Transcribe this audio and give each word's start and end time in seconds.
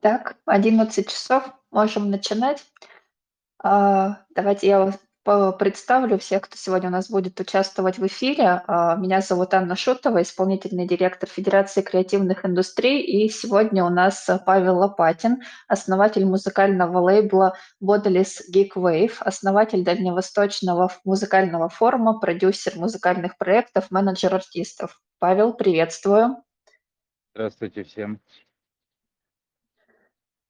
Так, 0.00 0.36
11 0.46 1.08
часов, 1.08 1.52
можем 1.70 2.10
начинать. 2.10 2.64
А, 3.62 4.18
давайте 4.34 4.68
я 4.68 4.92
представлю 5.58 6.18
всех, 6.18 6.42
кто 6.42 6.56
сегодня 6.56 6.88
у 6.88 6.92
нас 6.92 7.10
будет 7.10 7.38
участвовать 7.38 7.98
в 7.98 8.06
эфире. 8.06 8.62
А, 8.66 8.94
меня 8.94 9.20
зовут 9.20 9.52
Анна 9.54 9.74
Шутова, 9.74 10.22
исполнительный 10.22 10.86
директор 10.86 11.28
Федерации 11.28 11.82
креативных 11.82 12.46
индустрий. 12.46 13.02
И 13.02 13.28
сегодня 13.28 13.84
у 13.84 13.90
нас 13.90 14.30
Павел 14.46 14.78
Лопатин, 14.78 15.42
основатель 15.66 16.24
музыкального 16.24 16.98
лейбла 17.00 17.56
Bodelis 17.82 18.40
Geek 18.54 18.70
Wave, 18.76 19.14
основатель 19.18 19.82
дальневосточного 19.82 20.92
музыкального 21.04 21.68
форума, 21.68 22.18
продюсер 22.20 22.76
музыкальных 22.76 23.36
проектов, 23.36 23.90
менеджер 23.90 24.34
артистов. 24.34 25.00
Павел, 25.18 25.52
приветствую. 25.52 26.36
Здравствуйте 27.34 27.82
всем. 27.82 28.20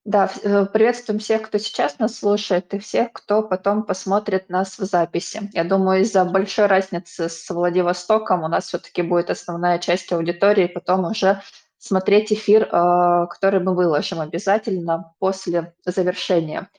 Да, 0.09 0.31
э, 0.43 0.65
приветствуем 0.65 1.21
всех, 1.21 1.43
кто 1.43 1.59
сейчас 1.59 1.99
нас 1.99 2.17
слушает, 2.17 2.73
и 2.73 2.79
всех, 2.79 3.13
кто 3.13 3.43
потом 3.43 3.83
посмотрит 3.83 4.49
нас 4.49 4.79
в 4.79 4.85
записи. 4.85 5.51
Я 5.53 5.65
думаю, 5.65 6.01
из-за 6.01 6.25
большой 6.25 6.65
разницы 6.65 7.29
с 7.29 7.51
Владивостоком 7.51 8.43
у 8.43 8.49
нас 8.49 8.69
все-таки 8.69 9.03
будет 9.03 9.29
основная 9.29 9.79
часть 9.79 10.11
аудитории, 10.11 10.67
потом 10.67 11.05
уже 11.05 11.43
смотреть 11.77 12.33
эфир, 12.33 12.63
э, 12.63 13.27
который 13.29 13.61
мы 13.61 13.75
выложим 13.75 14.21
обязательно 14.21 15.13
после 15.19 15.75
завершения. 15.85 16.71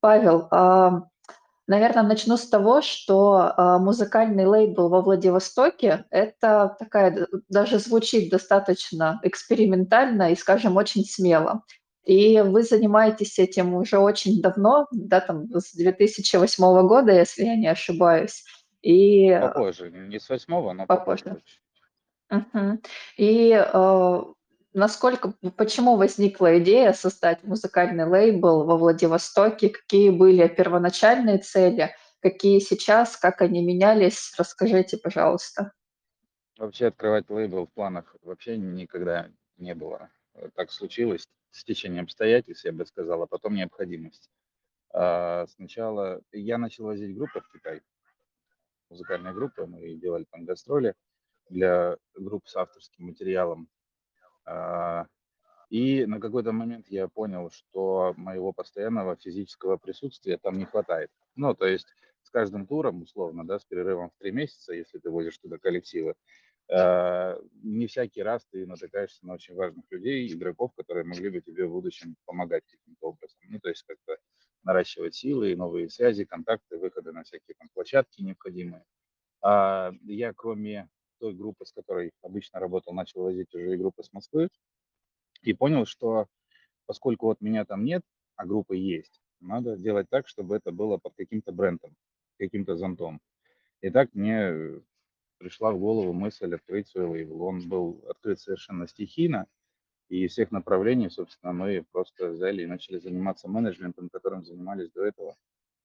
Павел, 0.00 0.48
э, 0.50 0.90
наверное, 1.68 2.02
начну 2.02 2.36
с 2.36 2.48
того, 2.48 2.82
что 2.82 3.78
музыкальный 3.78 4.44
лейбл 4.44 4.88
во 4.88 5.02
Владивостоке– 5.02 6.04
это 6.10 6.74
такая, 6.80 7.28
даже 7.48 7.78
звучит 7.78 8.28
достаточно 8.28 9.20
экспериментально 9.22 10.32
и, 10.32 10.36
скажем, 10.36 10.76
очень 10.76 11.04
смело. 11.04 11.62
И 12.04 12.40
вы 12.40 12.64
занимаетесь 12.64 13.38
этим 13.38 13.74
уже 13.74 13.98
очень 13.98 14.42
давно, 14.42 14.88
да, 14.90 15.20
там 15.20 15.46
с 15.52 15.74
2008 15.74 16.86
года, 16.86 17.12
если 17.12 17.44
я 17.44 17.56
не 17.56 17.68
ошибаюсь. 17.68 18.44
И 18.82 19.30
Попозже, 19.40 19.90
не 19.90 20.18
с 20.18 20.28
восьмого, 20.28 20.72
но 20.72 20.86
попозже. 20.86 21.24
попозже. 21.24 21.44
Мгм. 22.30 22.82
И 23.16 23.52
э, 23.52 24.22
насколько, 24.72 25.34
почему 25.56 25.96
возникла 25.96 26.58
идея 26.58 26.92
создать 26.92 27.44
музыкальный 27.44 28.06
лейбл 28.06 28.64
во 28.64 28.76
Владивостоке? 28.76 29.68
Какие 29.68 30.10
были 30.10 30.48
первоначальные 30.48 31.38
цели? 31.38 31.94
Какие 32.20 32.58
сейчас? 32.58 33.16
Как 33.16 33.42
они 33.42 33.64
менялись? 33.64 34.34
Расскажите, 34.36 34.96
пожалуйста. 34.96 35.72
Вообще 36.58 36.86
открывать 36.86 37.30
лейбл 37.30 37.66
в 37.66 37.72
планах 37.72 38.16
вообще 38.22 38.56
никогда 38.56 39.28
не 39.58 39.74
было. 39.74 40.10
Э, 40.34 40.48
Так 40.54 40.70
случилось 40.70 41.28
с 41.50 41.64
течением 41.64 42.04
обстоятельств, 42.04 42.64
я 42.64 42.72
бы 42.72 42.86
сказал, 42.86 43.22
а 43.22 43.26
потом 43.26 43.54
необходимость. 43.54 44.30
А, 44.92 45.46
Сначала 45.48 46.22
я 46.32 46.58
начал 46.58 46.84
возить 46.86 47.14
группы 47.16 47.40
в 47.40 47.52
Китай, 47.52 47.82
музыкальные 48.90 49.34
группы, 49.34 49.66
мы 49.66 49.94
делали 49.94 50.24
там 50.30 50.44
гастроли 50.44 50.94
для 51.48 51.96
групп 52.14 52.48
с 52.48 52.56
авторским 52.56 53.06
материалом. 53.06 53.68
А, 54.44 55.06
И 55.70 56.06
на 56.06 56.20
какой-то 56.20 56.52
момент 56.52 56.88
я 56.88 57.08
понял, 57.08 57.50
что 57.50 58.14
моего 58.16 58.52
постоянного 58.52 59.16
физического 59.16 59.76
присутствия 59.78 60.38
там 60.38 60.58
не 60.58 60.66
хватает. 60.66 61.10
Ну, 61.36 61.54
то 61.54 61.66
есть 61.66 61.88
с 62.22 62.30
каждым 62.30 62.66
туром, 62.66 63.02
условно, 63.02 63.46
да, 63.46 63.58
с 63.58 63.64
перерывом 63.64 64.10
в 64.10 64.18
три 64.18 64.32
месяца, 64.32 64.74
если 64.74 64.98
ты 64.98 65.10
возишь 65.10 65.38
туда 65.38 65.58
коллективы, 65.58 66.14
не 66.68 67.86
всякий 67.86 68.22
раз 68.22 68.46
ты 68.50 68.66
натыкаешься 68.66 69.26
на 69.26 69.34
очень 69.34 69.54
важных 69.54 69.84
людей, 69.90 70.32
игроков, 70.32 70.72
которые 70.74 71.04
могли 71.04 71.28
бы 71.28 71.40
тебе 71.40 71.66
в 71.66 71.72
будущем 71.72 72.16
помогать 72.24 72.64
каким-то 72.70 73.08
образом. 73.08 73.38
Ну, 73.48 73.60
то 73.60 73.68
есть 73.68 73.82
как-то 73.82 74.16
наращивать 74.62 75.14
силы, 75.14 75.56
новые 75.56 75.90
связи, 75.90 76.24
контакты, 76.24 76.78
выходы 76.78 77.12
на 77.12 77.24
всякие 77.24 77.54
там 77.58 77.68
площадки 77.74 78.22
необходимые. 78.22 78.84
А 79.42 79.92
я, 80.04 80.32
кроме 80.32 80.88
той 81.18 81.34
группы, 81.34 81.66
с 81.66 81.72
которой 81.72 82.12
обычно 82.22 82.60
работал, 82.60 82.92
начал 82.94 83.22
возить 83.22 83.52
уже 83.54 83.74
и 83.74 83.76
группы 83.76 84.02
с 84.02 84.12
Москвы, 84.12 84.48
и 85.42 85.52
понял, 85.52 85.84
что 85.84 86.26
поскольку 86.86 87.26
вот 87.26 87.40
меня 87.40 87.64
там 87.64 87.84
нет, 87.84 88.02
а 88.36 88.46
группа 88.46 88.72
есть, 88.72 89.20
надо 89.40 89.76
делать 89.76 90.08
так, 90.08 90.28
чтобы 90.28 90.56
это 90.56 90.72
было 90.72 90.98
под 90.98 91.14
каким-то 91.16 91.52
брендом, 91.52 91.94
каким-то 92.38 92.76
зонтом. 92.76 93.20
И 93.80 93.90
так 93.90 94.14
мне 94.14 94.38
э, 94.38 94.80
пришла 95.42 95.72
в 95.72 95.78
голову 95.78 96.12
мысль 96.12 96.54
открыть 96.54 96.88
свой 96.88 97.06
лейбл. 97.06 97.42
Он 97.42 97.68
был 97.68 98.04
открыт 98.08 98.38
совершенно 98.40 98.86
стихийно, 98.86 99.46
и 100.08 100.24
из 100.24 100.32
всех 100.32 100.52
направлений, 100.52 101.10
собственно, 101.10 101.52
мы 101.52 101.84
просто 101.92 102.30
взяли 102.30 102.62
и 102.62 102.66
начали 102.66 102.98
заниматься 102.98 103.48
менеджментом, 103.48 104.08
которым 104.10 104.44
занимались 104.44 104.90
до 104.92 105.04
этого. 105.04 105.36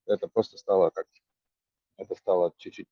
Это 0.06 0.28
просто 0.28 0.58
стало 0.58 0.92
как, 0.92 1.08
это 1.98 2.16
стало 2.16 2.54
чуть-чуть 2.58 2.90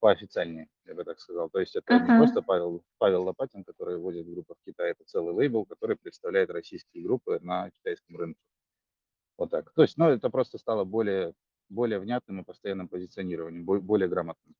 поофициальнее, 0.00 0.68
я 0.86 0.94
бы 0.94 1.04
так 1.04 1.20
сказал. 1.20 1.50
То 1.50 1.60
есть 1.60 1.76
это 1.76 1.94
не 1.94 2.00
Мгм. 2.00 2.18
просто 2.18 2.42
Павел, 2.42 2.84
Павел 2.98 3.24
Лопатин, 3.24 3.64
который 3.64 3.98
возит 3.98 4.28
группы 4.30 4.54
в 4.54 4.64
Китай, 4.64 4.92
это 4.92 5.04
целый 5.04 5.34
лейбл, 5.34 5.66
который 5.66 5.96
представляет 5.96 6.50
российские 6.50 7.04
группы 7.04 7.38
на 7.42 7.70
китайском 7.70 8.16
рынке. 8.16 8.40
Вот 9.38 9.50
так. 9.50 9.72
То 9.74 9.82
есть, 9.82 9.96
ну, 9.96 10.08
это 10.10 10.30
просто 10.30 10.58
стало 10.58 10.84
более, 10.84 11.34
более 11.68 11.98
внятным 11.98 12.40
и 12.40 12.44
постоянным 12.44 12.88
позиционированием, 12.88 13.64
бо- 13.64 13.80
более 13.80 14.08
грамотным. 14.08 14.54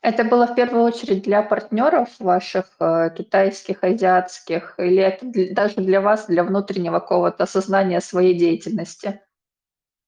Это 0.00 0.24
было 0.24 0.46
в 0.46 0.54
первую 0.54 0.84
очередь 0.84 1.24
для 1.24 1.42
партнеров 1.42 2.08
ваших, 2.20 2.66
э, 2.78 3.10
китайских, 3.16 3.82
азиатских, 3.82 4.74
или 4.78 5.02
это 5.02 5.26
дл 5.26 5.54
даже 5.54 5.76
для 5.76 6.00
вас, 6.00 6.26
для 6.26 6.44
внутреннего 6.44 7.00
какого-то 7.00 7.44
осознания 7.44 8.00
своей 8.00 8.38
деятельности? 8.38 9.20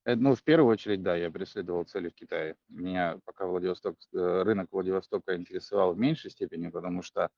Э, 0.04 0.14
Ну, 0.14 0.36
в 0.36 0.42
первую 0.44 0.70
очередь, 0.72 1.02
да, 1.02 1.16
я 1.16 1.30
преследовал 1.30 1.84
цели 1.84 2.08
в 2.08 2.14
Китае. 2.14 2.54
Меня 2.68 3.18
пока 3.24 3.46
Владивосток, 3.46 3.96
э, 4.14 4.42
рынок 4.44 4.68
Владивостока 4.70 5.36
интересовал 5.36 5.94
в 5.94 5.98
меньшей 5.98 6.30
степени, 6.30 6.68
потому 6.68 7.02
что 7.02 7.28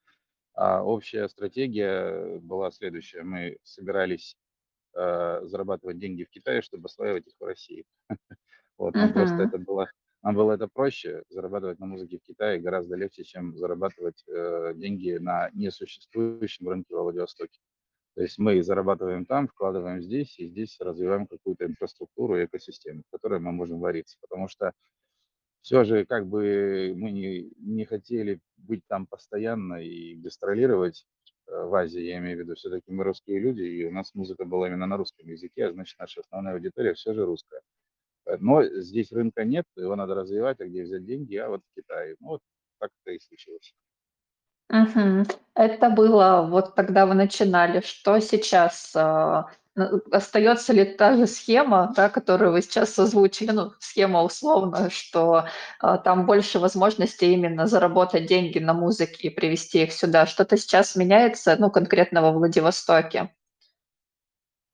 а, 0.54 0.82
общая 0.82 1.28
стратегия 1.28 2.38
была 2.40 2.70
следующая. 2.70 3.22
Мы 3.22 3.56
собирались 3.62 4.36
зарабатывать 4.94 5.98
деньги 5.98 6.24
в 6.24 6.28
Китае, 6.28 6.60
чтобы 6.60 6.84
осваивать 6.84 7.26
их 7.26 7.32
в 7.40 7.44
России. 7.44 7.86
Вот, 8.76 8.94
нам 8.94 9.12
просто 9.12 9.44
это 9.44 9.56
было, 9.58 9.88
нам 10.22 10.36
было 10.36 10.52
это 10.52 10.68
проще, 10.68 11.24
зарабатывать 11.30 11.80
на 11.80 11.86
музыке 11.86 12.18
в 12.18 12.22
Китае 12.22 12.60
гораздо 12.60 12.94
легче, 12.96 13.24
чем 13.24 13.56
зарабатывать 13.56 14.22
э, 14.28 14.72
деньги 14.76 15.18
на 15.18 15.50
несуществующем 15.52 16.68
рынке 16.68 16.94
во 16.94 17.02
Владивостоке. 17.02 17.58
То 18.14 18.22
есть 18.22 18.38
мы 18.38 18.62
зарабатываем 18.62 19.24
там, 19.26 19.48
вкладываем 19.48 20.00
здесь, 20.00 20.38
и 20.38 20.46
здесь 20.46 20.78
развиваем 20.80 21.26
какую-то 21.26 21.64
инфраструктуру 21.66 22.36
и 22.38 22.44
экосистему, 22.44 23.02
в 23.02 23.10
которой 23.10 23.40
мы 23.40 23.52
можем 23.52 23.80
вариться. 23.80 24.16
Потому 24.20 24.48
что 24.48 24.72
все 25.62 25.82
же 25.84 26.04
как 26.04 26.26
бы 26.28 26.92
мы 26.96 27.10
не, 27.10 27.50
не 27.58 27.84
хотели 27.84 28.40
быть 28.56 28.82
там 28.86 29.06
постоянно 29.06 29.82
и 29.82 30.14
гастролировать 30.16 31.04
э, 31.48 31.64
в 31.64 31.74
Азии, 31.74 32.00
я 32.00 32.18
имею 32.18 32.36
в 32.36 32.40
виду, 32.42 32.54
все-таки 32.54 32.92
мы 32.92 33.02
русские 33.02 33.40
люди, 33.40 33.62
и 33.62 33.84
у 33.86 33.90
нас 33.90 34.14
музыка 34.14 34.44
была 34.44 34.68
именно 34.68 34.86
на 34.86 34.96
русском 34.96 35.26
языке, 35.28 35.66
а 35.66 35.72
значит 35.72 35.98
наша 35.98 36.20
основная 36.20 36.54
аудитория 36.54 36.94
все 36.94 37.12
же 37.12 37.24
русская. 37.24 37.60
Э, 38.26 38.36
Но 38.40 38.62
здесь 38.64 39.12
рынка 39.12 39.44
нет, 39.44 39.64
его 39.76 39.96
надо 39.96 40.14
развивать, 40.14 40.60
а 40.60 40.66
где 40.66 40.82
взять 40.84 41.04
деньги, 41.04 41.36
а 41.36 41.48
вот 41.48 41.62
в 41.62 41.74
Китае. 41.80 42.16
Ну 42.20 42.28
вот 42.28 42.40
так 42.78 42.90
это 43.04 43.14
и 43.14 43.18
случилось. 43.20 43.72
Мгм. 44.70 45.26
Это 45.54 45.90
было 45.90 46.46
вот 46.48 46.74
тогда 46.74 47.06
вы 47.06 47.14
начинали. 47.14 47.80
Что 47.84 48.18
сейчас? 48.20 48.92
А, 48.96 49.46
н 49.76 50.00
остаётся 50.10 50.72
ли 50.72 50.84
та 50.84 51.16
же 51.16 51.26
схема, 51.26 51.92
да, 51.96 52.08
которую 52.08 52.52
вы 52.52 52.62
сейчас 52.62 52.98
озвучили? 52.98 53.50
Ну, 53.50 53.72
схема 53.80 54.22
условно, 54.22 54.88
что, 54.90 55.44
а, 55.80 55.98
там 55.98 56.26
больше 56.26 56.58
возможностей 56.58 57.32
именно 57.32 57.66
заработать 57.66 58.26
деньги 58.26 58.58
на 58.58 58.72
музыке 58.74 59.28
и 59.28 59.30
привести 59.30 59.82
их 59.82 59.92
сюда. 59.92 60.26
Что-то 60.26 60.56
сейчас 60.56 60.96
меняется, 60.96 61.56
ну, 61.58 61.70
конкретно 61.70 62.22
во 62.22 62.32
Владивостоке? 62.32 63.32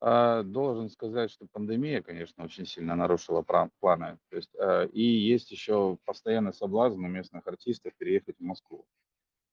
А, 0.01 0.43
Должен 0.43 0.89
сказать, 0.89 1.31
что 1.31 1.45
пандемия, 1.51 2.01
конечно, 2.01 2.43
очень 2.45 2.65
сильно 2.65 2.95
нарушила 2.95 3.43
планы. 3.79 4.17
То 4.29 4.37
есть, 4.37 4.55
э, 4.55 4.87
и 4.87 5.01
есть 5.01 5.51
еще 5.51 5.97
постоянный 6.05 6.53
соблазн 6.53 7.03
у 7.03 7.07
местных 7.07 7.45
артистов 7.47 7.93
переехать 7.97 8.37
в 8.37 8.43
Москву. 8.43 8.85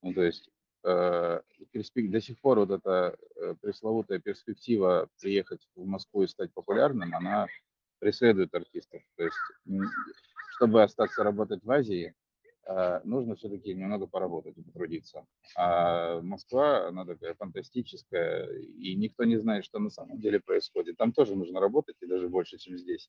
Ну, 0.03 0.15
то 0.15 0.23
есть 0.23 0.51
перспек- 0.85 2.11
до 2.11 2.21
сих 2.21 2.39
пор 2.41 2.61
вот 2.61 2.71
эта 2.71 3.17
э, 3.35 3.55
пресловутая 3.61 4.21
перспектива 4.21 5.09
приехать 5.21 5.67
в 5.75 5.85
Москву 5.85 6.23
и 6.23 6.29
стать 6.29 6.53
популярным, 6.55 7.13
она 7.15 7.47
преследует 7.99 8.55
артистов. 8.55 9.03
То 9.17 9.25
есть, 9.25 9.37
чтобы 10.57 10.83
остаться 10.83 11.25
работать 11.25 11.65
в 11.65 11.71
Азии, 11.71 12.15
нужно 13.05 13.37
все-таки 13.37 13.75
немного 13.75 14.07
поработать 14.07 14.59
и 14.59 14.63
потрудиться. 14.63 15.25
А 15.57 16.21
Москва, 16.21 16.89
она 16.89 17.05
такая 17.05 17.35
фантастическая, 17.35 18.49
и 18.59 18.95
никто 18.97 19.25
не 19.25 19.37
знает, 19.37 19.65
что 19.65 19.79
на 19.79 19.91
самом 19.91 20.21
деле 20.21 20.41
происходит. 20.41 20.97
Там 20.97 21.13
тоже 21.13 21.37
нужно 21.37 21.61
работать, 21.61 21.97
и 22.01 22.07
даже 22.07 22.29
больше, 22.29 22.59
чем 22.59 22.77
здесь. 22.77 23.09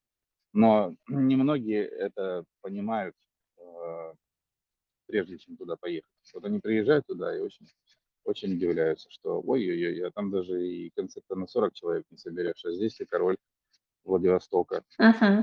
Но 0.54 0.96
немногие 1.08 1.86
это 1.86 2.46
понимают, 2.62 3.16
э, 3.58 4.14
прежде 5.08 5.38
чем 5.38 5.58
туда 5.58 5.76
поехать. 5.76 6.12
Вот 6.34 6.46
они 6.46 6.60
приезжают 6.60 7.06
туда 7.08 7.36
и 7.36 7.40
очень, 7.40 7.68
очень 8.24 8.54
удивляются, 8.54 9.10
что 9.10 9.42
ой-ой-ой, 9.42 10.08
а 10.08 10.12
там 10.12 10.32
даже 10.32 10.66
и 10.66 10.92
концерта 10.92 11.36
на 11.36 11.48
40 11.48 11.74
человек 11.74 12.06
не 12.12 12.18
соберешь, 12.18 12.64
а 12.66 12.72
здесь 12.72 12.96
ты 12.96 13.06
король 13.06 13.38
Владивостока. 14.04 14.84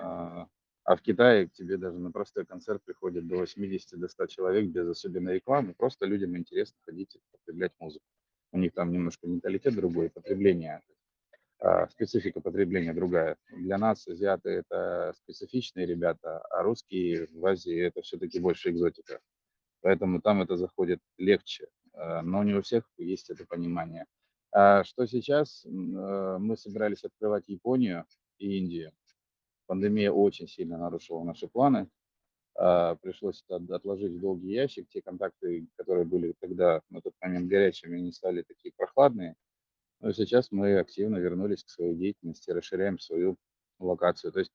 А, 0.02 0.46
а 0.84 0.96
в 0.96 1.02
Китае 1.02 1.48
к 1.48 1.52
тебе 1.52 1.78
даже 1.78 1.98
на 1.98 2.12
простой 2.12 2.44
концерт 2.44 2.82
приходит 2.84 3.26
до 3.26 3.36
80 3.36 3.98
до 3.98 4.06
100 4.06 4.26
человек 4.26 4.66
без 4.66 4.86
особенной 4.86 5.36
рекламы. 5.36 5.74
Просто 5.74 6.04
людям 6.04 6.36
интересно 6.36 6.76
ходить 6.84 7.16
и 7.16 7.20
потреблять 7.32 7.72
музыку. 7.78 8.04
У 8.52 8.58
них 8.58 8.72
там 8.74 8.92
немножко 8.92 9.26
менталитет 9.26 9.74
другой, 9.74 10.10
потребление, 10.10 10.82
а, 11.58 11.88
специфика 11.88 12.40
потребления 12.40 12.92
другая. 12.92 13.38
Для 13.50 13.78
нас 13.78 14.06
азиаты 14.06 14.50
это 14.50 15.14
специфичные 15.16 15.86
ребята, 15.86 16.40
а 16.50 16.62
русские 16.62 17.28
в 17.32 17.46
Азии 17.46 17.80
это 17.80 18.02
все-таки 18.02 18.38
больше 18.38 18.70
экзотика. 18.70 19.20
Поэтому 19.80 20.20
там 20.20 20.42
это 20.42 20.56
заходит 20.56 21.00
легче. 21.16 21.68
А, 21.94 22.20
но 22.20 22.44
не 22.44 22.52
у 22.54 22.60
всех 22.60 22.84
есть 22.98 23.30
это 23.30 23.46
понимание. 23.46 24.04
А 24.52 24.84
что 24.84 25.06
сейчас? 25.06 25.64
Мы 25.64 26.56
собирались 26.56 27.04
открывать 27.04 27.48
Японию 27.48 28.04
и 28.38 28.58
Индию. 28.58 28.92
Пандемия 29.66 30.12
очень 30.12 30.48
сильно 30.48 30.78
нарушила 30.78 31.22
наши 31.24 31.48
планы. 31.48 31.88
А, 32.56 32.96
Пришлось 32.96 33.44
отложить 33.48 34.12
в 34.12 34.20
долгий 34.20 34.52
ящик. 34.52 34.88
Те 34.88 35.02
контакты, 35.02 35.66
которые 35.76 36.04
были 36.04 36.34
тогда 36.40 36.82
на 36.90 37.00
тот 37.00 37.14
момент 37.20 37.48
горячими, 37.48 37.98
они 37.98 38.12
стали 38.12 38.42
такие 38.42 38.72
прохладные. 38.76 39.34
Но 40.00 40.12
сейчас 40.12 40.52
мы 40.52 40.78
активно 40.78 41.16
вернулись 41.16 41.64
к 41.64 41.70
своей 41.70 41.94
деятельности, 41.94 42.50
расширяем 42.50 42.98
свою 42.98 43.36
локацию. 43.78 44.32
То 44.32 44.40
есть, 44.40 44.52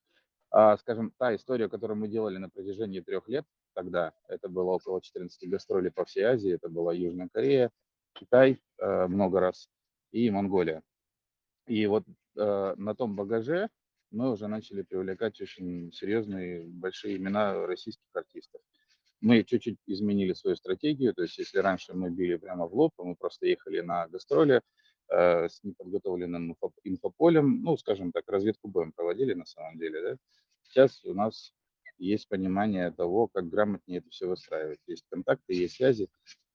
а, 0.50 0.76
скажем, 0.78 1.12
та 1.18 1.34
история, 1.34 1.68
которую 1.68 1.98
мы 1.98 2.08
делали 2.08 2.38
на 2.38 2.48
протяжении 2.48 3.00
трех 3.00 3.28
лет 3.28 3.44
тогда, 3.74 4.12
это 4.28 4.48
было 4.48 4.72
около 4.72 5.00
14 5.00 5.48
гастролей 5.48 5.90
по 5.90 6.04
всей 6.04 6.22
Азии, 6.22 6.52
это 6.52 6.68
была 6.68 6.92
Южная 6.92 7.28
Корея, 7.32 7.70
Китай 8.14 8.60
э, 8.78 9.06
много 9.06 9.38
раз 9.38 9.68
и 10.10 10.28
Монголия. 10.30 10.82
И 11.66 11.86
вот 11.86 12.04
на 12.34 12.94
том 12.96 13.14
багаже 13.14 13.68
мы 14.10 14.30
уже 14.32 14.46
начали 14.48 14.82
привлекать 14.82 15.40
очень 15.40 15.92
серьезные, 15.92 16.62
большие 16.62 17.16
имена 17.16 17.66
российских 17.66 18.08
артистов. 18.12 18.60
Мы 19.20 19.44
чуть-чуть 19.44 19.78
изменили 19.86 20.32
свою 20.32 20.56
стратегию, 20.56 21.14
то 21.14 21.22
есть 21.22 21.36
если 21.38 21.58
раньше 21.58 21.92
мы 21.92 22.10
били 22.10 22.36
прямо 22.36 22.66
в 22.66 22.74
лоб, 22.74 22.92
а 22.98 23.04
мы 23.04 23.16
просто 23.16 23.46
ехали 23.46 23.80
на 23.80 24.08
гастроли 24.08 24.62
э, 25.08 25.48
с 25.48 25.62
неподготовленным 25.62 26.52
инфо- 26.52 26.72
инфополем, 26.84 27.62
ну, 27.62 27.76
скажем 27.76 28.12
так, 28.12 28.28
разведку 28.28 28.68
боем 28.68 28.92
проводили 28.92 29.34
на 29.34 29.44
самом 29.44 29.78
деле, 29.78 30.02
да, 30.02 30.16
сейчас 30.62 31.04
у 31.04 31.12
нас 31.12 31.52
есть 31.98 32.28
понимание 32.28 32.90
того, 32.90 33.28
как 33.28 33.48
грамотнее 33.48 33.98
это 33.98 34.08
все 34.08 34.26
выстраивать. 34.26 34.80
Есть 34.86 35.04
контакты, 35.10 35.52
есть 35.52 35.76
связи. 35.76 36.08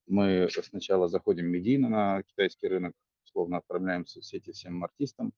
Мы 0.07 0.49
сначала 0.49 1.07
заходим 1.07 1.47
медийно 1.47 1.89
на 1.89 2.23
китайский 2.23 2.67
рынок, 2.67 2.93
условно 3.23 3.57
отправляем 3.57 4.05
в 4.05 4.09
соцсети 4.09 4.51
всем 4.51 4.83
артистам, 4.83 5.33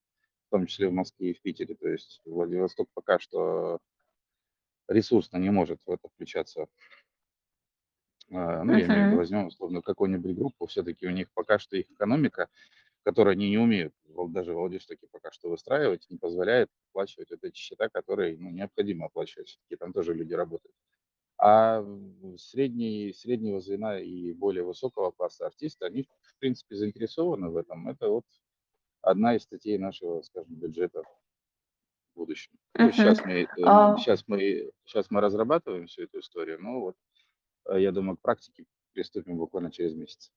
в 0.47 0.51
том 0.51 0.65
числе 0.65 0.88
в 0.89 0.94
Москве 0.94 1.31
и 1.31 1.33
в 1.33 1.41
Питере. 1.41 1.75
То 1.75 1.89
есть 1.89 2.21
Владивосток 2.25 2.88
пока 2.94 3.19
что 3.19 3.79
ресурсно 4.88 5.38
не 5.38 5.51
может 5.51 5.81
в 5.85 5.91
это 5.91 6.07
включаться. 6.07 6.67
А, 8.31 8.63
Ну, 8.63 8.73
я 8.77 8.85
имею 8.85 9.03
в 9.03 9.07
виду, 9.07 9.17
возьмем 9.17 9.47
условно 9.47 9.81
какую-нибудь 9.81 10.35
группу, 10.35 10.65
все-таки 10.67 11.07
у 11.07 11.11
них 11.11 11.29
пока 11.33 11.59
что 11.59 11.77
их 11.77 11.89
экономика, 11.91 12.49
которую 13.03 13.33
они 13.33 13.49
не 13.49 13.57
умеют, 13.57 13.94
даже 14.29 14.53
в 14.53 14.57
Владивостоке 14.57 15.07
пока 15.11 15.31
что 15.31 15.49
выстраивать, 15.49 16.09
не 16.09 16.17
позволяет 16.17 16.69
оплачивать 16.89 17.31
вот 17.31 17.44
эти 17.44 17.55
счета, 17.55 17.89
которые 17.89 18.38
ну, 18.38 18.49
необходимо 18.49 19.05
оплачивать. 19.05 19.49
Все-таки 19.49 19.75
там 19.75 19.94
тоже 19.94 20.13
люди 20.13 20.33
работают. 20.33 20.75
А 21.39 21.85
средний, 22.38 23.13
среднего 23.13 23.61
звена 23.61 23.99
и 23.99 24.33
более 24.33 24.63
высокого 24.63 25.11
класса 25.11 25.45
артисты, 25.45 25.85
они, 25.85 26.03
в 26.03 26.39
принципе, 26.39 26.75
заинтересованы 26.75 27.49
в 27.49 27.57
этом. 27.57 27.88
Это 27.88 28.09
вот 28.09 28.25
одна 29.01 29.35
из 29.35 29.44
статей 29.44 29.77
нашего, 29.77 30.21
скажем, 30.21 30.55
бюджета 30.55 31.03
в 31.03 32.15
будущем. 32.15 32.51
Мгм. 32.75 32.91
сейчас 32.94 33.23
мы, 33.25 33.47
А, 33.63 33.97
сейчас 33.97 34.23
мы, 34.27 34.71
сейчас 34.85 35.09
мы 35.09 35.21
разрабатываем 35.21 35.88
всю 35.88 36.03
эту 36.03 36.19
историю, 36.19 36.61
но 36.61 36.79
вот 36.79 36.95
э, 37.69 37.81
я 37.81 37.91
думаю, 37.91 38.17
к 38.17 38.21
практике 38.21 38.65
приступим 38.94 39.38
буквально 39.38 39.71
через 39.71 39.94
месяц. 39.94 40.31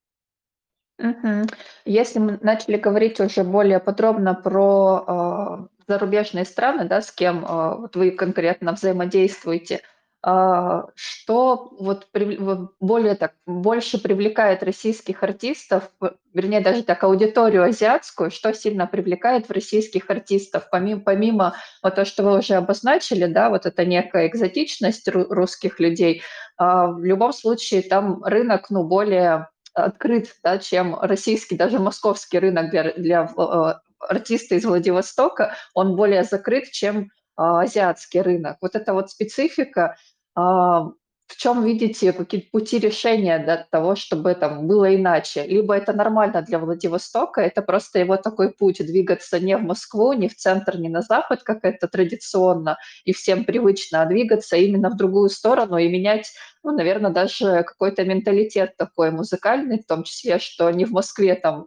Если 1.85 2.19
мы 2.19 2.39
начали 2.43 2.77
говорить 2.77 3.21
уже 3.21 3.43
более 3.43 3.81
подробно 3.81 4.35
про, 4.35 5.05
а, 5.07 5.69
зарубежные 5.87 6.45
страны, 6.45 6.85
да, 6.85 7.01
с 7.01 7.11
кем, 7.11 7.45
а, 7.47 7.77
вот 7.77 7.97
вы 7.97 8.11
конкретно 8.11 8.73
взаимодействуете, 8.73 9.77
а, 9.77 10.00
что 10.23 11.73
вот 11.79 12.09
более 12.13 13.15
так, 13.15 13.33
больше 13.47 13.99
привлекает 13.99 14.63
российских 14.63 15.23
артистов, 15.23 15.91
вернее, 16.35 16.61
даже 16.61 16.83
так, 16.83 17.03
аудиторию 17.05 17.65
азиатскую, 17.65 18.31
что 18.31 18.53
сильно 18.53 18.87
привлекает 18.87 19.49
в 19.49 19.53
российских 19.53 20.11
артистов? 20.11 20.69
Помимо 20.71 21.01
помимо 21.01 21.55
вот 21.83 21.95
то, 21.95 22.05
что 22.05 22.23
вы 22.23 22.39
уже 22.39 22.55
обозначили, 22.55 23.27
да, 23.27 23.49
вот 23.49 23.65
эта 23.65 23.85
некая 23.87 24.27
экзотичность 24.27 25.09
ру 25.09 25.25
русских 25.31 25.81
людей, 25.81 26.23
а, 26.59 26.89
в 26.89 27.03
любом 27.05 27.33
случае 27.33 27.81
там 27.83 28.23
рынок, 28.23 28.69
ну, 28.69 28.85
более 28.85 29.49
открыт, 29.73 30.35
да, 30.43 30.59
чем 30.59 30.99
российский, 31.01 31.57
даже 31.57 31.79
московский 31.79 32.39
рынок 32.39 32.71
для 32.71 32.93
для 32.93 33.25
в 33.25 33.41
э, 33.41 33.81
артиста 34.01 34.57
из 34.57 34.65
Владивостока, 34.65 35.55
он 35.75 35.97
более 35.97 36.25
закрыт, 36.25 36.71
чем, 36.71 37.11
а, 37.11 37.11
азиатский 37.37 38.21
рынок. 38.21 38.59
Вот 38.61 38.75
эта 38.77 38.93
вот 38.93 39.11
специфика, 39.11 39.97
а, 40.35 40.91
в 41.27 41.37
чем 41.37 41.65
видите 41.65 42.13
какие-то 42.13 42.49
пути 42.51 42.79
решения 42.81 43.39
для 43.39 43.65
того, 43.71 43.95
чтобы 43.95 44.35
там 44.35 44.67
было 44.67 44.95
иначе? 44.97 45.47
Либо 45.47 45.75
это 45.77 45.93
нормально 45.93 46.43
для 46.43 46.59
Владивостока, 46.59 47.41
это 47.41 47.63
просто 47.63 48.01
его 48.01 48.17
такой 48.17 48.51
путь- 48.53 48.85
двигаться 48.85 49.39
не 49.39 49.57
в 49.57 49.63
Москву, 49.63 50.13
не 50.13 50.29
в 50.29 50.35
центр, 50.37 50.77
не 50.77 50.89
на 50.89 51.03
запад, 51.03 51.43
как 51.45 51.61
это 51.65 51.87
традиционно 51.87 52.79
и 53.05 53.13
всем 53.13 53.45
привычно, 53.45 54.03
а 54.03 54.07
двигаться 54.07 54.57
именно 54.57 54.91
в 54.91 54.97
другую 54.97 55.29
сторону 55.31 55.77
и 55.79 55.89
менять 55.89 56.33
ну, 56.63 56.73
наверно, 56.73 57.11
даже 57.11 57.63
какой-то 57.63 58.05
менталитет 58.05 58.77
такой 58.77 59.11
музыкальный, 59.11 59.81
в 59.83 59.87
том 59.87 60.03
числе, 60.03 60.39
что 60.39 60.71
не 60.71 60.85
в 60.85 60.91
Москве 60.91 61.35
там, 61.35 61.67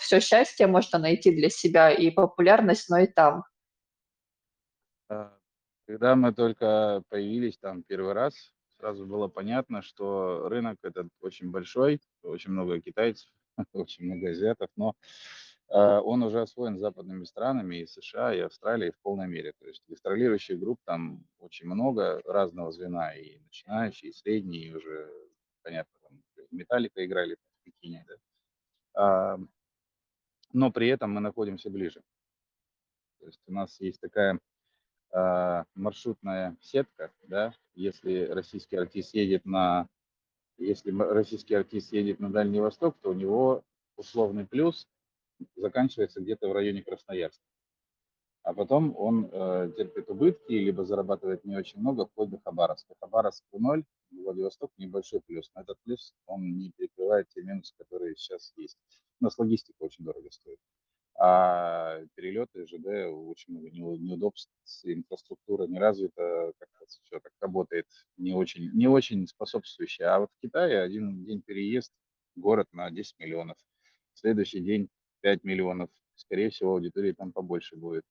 все 0.00 0.20
счастье 0.20 0.66
можно 0.66 0.98
найти 0.98 1.30
для 1.30 1.48
себя 1.48 1.90
и 1.90 2.10
популярность, 2.10 2.88
но 2.90 2.98
и 2.98 3.06
там. 3.06 3.44
А, 5.14 5.32
Когда 5.86 6.16
мы 6.16 6.32
только 6.32 7.02
появились 7.08 7.58
там 7.58 7.82
первый 7.82 8.14
раз, 8.14 8.52
сразу 8.78 9.06
было 9.06 9.28
понятно, 9.28 9.82
что 9.82 10.48
рынок 10.48 10.78
этот 10.82 11.08
очень 11.20 11.50
большой, 11.50 12.00
очень 12.22 12.50
много 12.50 12.80
китайцев, 12.80 13.30
очень 13.72 14.06
много 14.06 14.30
азиатов, 14.30 14.70
но 14.76 14.94
а, 15.68 16.00
он 16.00 16.22
уже 16.22 16.40
освоен 16.40 16.78
западными 16.78 17.24
странами, 17.24 17.76
и 17.76 17.86
США, 17.86 18.34
и 18.34 18.40
Австралией 18.40 18.92
в 18.92 18.98
полной 19.02 19.28
мере. 19.28 19.52
То 19.60 19.66
есть 19.66 19.82
гастролирующих 19.88 20.58
групп 20.58 20.80
там 20.84 21.24
очень 21.38 21.66
много 21.66 22.20
разного 22.24 22.72
звена, 22.72 23.14
и 23.14 23.38
начинающие, 23.38 24.10
и 24.10 24.14
средние, 24.14 24.68
и 24.68 24.74
уже, 24.74 25.10
понятно, 25.62 25.92
там 26.02 26.20
Металлика 26.50 27.04
играли 27.04 27.36
в 27.36 27.64
Пекине, 27.64 28.04
да. 28.08 28.14
А, 28.94 29.38
но 30.52 30.72
при 30.72 30.88
этом 30.88 31.12
мы 31.12 31.20
находимся 31.20 31.70
ближе. 31.70 32.02
То 33.20 33.26
есть 33.26 33.40
у 33.46 33.52
нас 33.52 33.80
есть 33.80 34.00
такая 34.00 34.38
маршрутная 35.74 36.56
сетка, 36.60 37.12
да, 37.22 37.54
если 37.74 38.26
российский 38.26 38.76
артист 38.76 39.14
едет 39.14 39.44
на, 39.44 39.88
если 40.58 40.90
российский 40.90 41.54
артист 41.54 41.92
едет 41.92 42.20
на 42.20 42.30
Дальний 42.32 42.60
Восток, 42.60 42.96
то 43.00 43.10
у 43.10 43.14
него 43.14 43.62
условный 43.96 44.46
плюс 44.46 44.88
заканчивается 45.56 46.20
где-то 46.20 46.48
в 46.48 46.52
районе 46.52 46.82
Красноярска. 46.82 47.44
А 48.44 48.52
потом 48.52 48.94
он 48.98 49.30
э, 49.32 49.72
терпит 49.74 50.10
убытки, 50.10 50.52
либо 50.52 50.84
зарабатывает 50.84 51.44
не 51.46 51.56
очень 51.56 51.80
много, 51.80 52.04
вплоть 52.04 52.28
до 52.28 52.38
Хабаровска. 52.44 52.94
Хабаровск 53.00 53.42
в 53.50 53.58
ноль, 53.58 53.84
Владивосток 54.10 54.70
небольшой 54.76 55.22
плюс. 55.22 55.50
Но 55.54 55.62
этот 55.62 55.78
плюс, 55.82 56.14
он 56.26 56.58
не 56.58 56.70
перекрывает 56.70 57.26
те 57.30 57.42
минусы, 57.42 57.74
которые 57.78 58.14
сейчас 58.16 58.52
есть. 58.56 58.76
У 59.20 59.24
нас 59.24 59.38
логистика 59.38 59.82
очень 59.82 60.04
дорого 60.04 60.30
стоит. 60.30 60.58
А 61.16 62.00
перелеты, 62.16 62.66
ЖД, 62.66 62.86
очень 63.12 63.52
много 63.54 63.70
неу- 63.70 63.96
неудобств, 63.98 64.50
инфраструктура 64.82 65.66
не 65.66 65.78
развита, 65.78 66.52
как-то 66.58 66.86
все 66.86 67.20
так 67.20 67.32
работает 67.40 67.86
не 68.16 68.34
очень, 68.34 68.70
не 68.72 68.88
очень 68.88 69.26
способствующе. 69.28 70.04
А 70.04 70.20
вот 70.20 70.30
в 70.36 70.40
Китае 70.40 70.80
один 70.80 71.24
день 71.24 71.40
переезд, 71.42 71.92
город 72.34 72.66
на 72.72 72.90
10 72.90 73.18
миллионов, 73.20 73.56
следующий 74.14 74.60
день 74.60 74.88
5 75.20 75.44
миллионов, 75.44 75.88
скорее 76.16 76.50
всего, 76.50 76.72
аудитории 76.72 77.12
там 77.12 77.32
побольше 77.32 77.76
будет. 77.76 78.04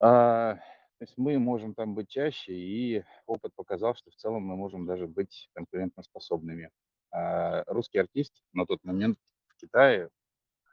А, 0.00 0.56
то 0.56 1.04
есть 1.04 1.14
мы 1.16 1.38
можем 1.38 1.74
там 1.74 1.94
быть 1.94 2.08
чаще, 2.08 2.52
и 2.52 3.04
опыт 3.26 3.52
показал, 3.54 3.94
что 3.94 4.10
в 4.10 4.16
целом 4.16 4.42
мы 4.42 4.56
можем 4.56 4.86
даже 4.86 5.06
быть 5.06 5.48
конкурентоспособными. 5.54 6.70
А, 7.10 7.64
русский 7.66 7.98
артист 7.98 8.42
на 8.52 8.66
тот 8.66 8.84
момент 8.84 9.18
в 9.48 9.56
Китае 9.60 10.10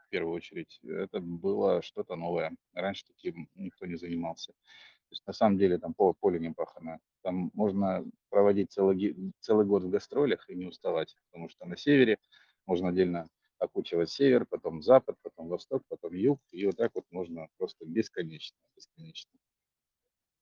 в 0.09 0.11
первую 0.11 0.33
очередь, 0.33 0.79
это 0.83 1.19
было 1.19 1.83
что-то 1.83 2.15
новое. 2.15 2.55
Раньше 2.73 3.05
таким 3.05 3.47
никто 3.53 3.85
не 3.85 3.95
занимался. 3.95 4.53
То 4.53 5.11
есть 5.11 5.27
на 5.27 5.33
самом 5.33 5.59
деле 5.59 5.77
там 5.77 5.93
поле, 5.93 6.15
поле 6.19 6.39
не 6.39 6.51
пахано. 6.51 6.99
Там 7.21 7.51
можно 7.53 8.03
проводить 8.29 8.71
целый, 8.71 9.33
целый 9.39 9.67
год 9.67 9.83
в 9.83 9.89
гастролях 9.89 10.49
и 10.49 10.55
не 10.55 10.65
уставать, 10.65 11.15
потому 11.29 11.49
что 11.49 11.65
на 11.67 11.77
севере 11.77 12.17
можно 12.65 12.89
отдельно 12.89 13.27
окучивать 13.59 14.09
север, 14.09 14.45
потом 14.45 14.81
запад, 14.81 15.15
потом 15.21 15.47
восток, 15.47 15.83
потом 15.89 16.15
юг, 16.15 16.39
и 16.51 16.65
вот 16.65 16.77
так 16.77 16.91
вот 16.95 17.05
можно 17.11 17.47
просто 17.57 17.85
бесконечно, 17.85 18.57
бесконечно. 18.75 19.31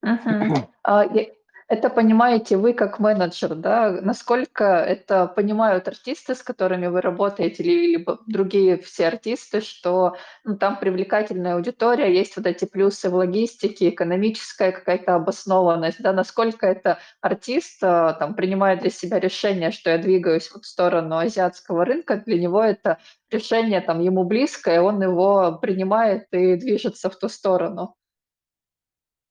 Мгм. 0.02 0.68
А, 0.84 1.04
я 1.14 1.28
это 1.70 1.90
понимаете 1.90 2.56
вы 2.56 2.74
как 2.74 3.00
менеджер, 3.00 3.54
да? 3.56 3.92
Насколько 4.02 4.64
это 4.64 5.28
понимают 5.28 5.88
артисты, 5.90 6.34
с 6.34 6.42
которыми 6.42 6.88
вы 6.88 7.02
работаете, 7.02 7.62
или 7.64 7.98
либо 7.98 8.22
другие 8.26 8.78
все 8.78 9.08
артисты, 9.08 9.60
что, 9.60 10.16
ну, 10.46 10.58
там 10.58 10.80
привлекательная 10.80 11.56
аудитория, 11.56 12.14
есть 12.14 12.38
вот 12.38 12.46
эти 12.46 12.64
плюсы 12.64 13.10
в 13.10 13.16
логистике, 13.16 13.90
экономическая 13.90 14.72
какая-то 14.72 15.16
обоснованность, 15.16 16.02
да? 16.02 16.14
Насколько 16.14 16.68
это 16.68 17.00
артист, 17.20 17.84
а, 17.84 18.14
там 18.14 18.34
принимает 18.36 18.80
для 18.80 18.90
себя 18.90 19.20
решение, 19.20 19.72
что 19.72 19.90
я 19.90 19.98
двигаюсь 19.98 20.50
вот 20.54 20.64
в 20.64 20.68
сторону 20.68 21.18
азиатского 21.18 21.84
рынка, 21.84 22.16
для 22.16 22.40
него 22.40 22.64
это 22.64 23.00
решение 23.30 23.82
там 23.82 24.00
ему 24.00 24.24
близкое, 24.24 24.80
он 24.82 25.02
его 25.02 25.58
принимает 25.62 26.28
и 26.32 26.56
движется 26.56 27.10
в 27.10 27.18
ту 27.18 27.28
сторону? 27.28 27.96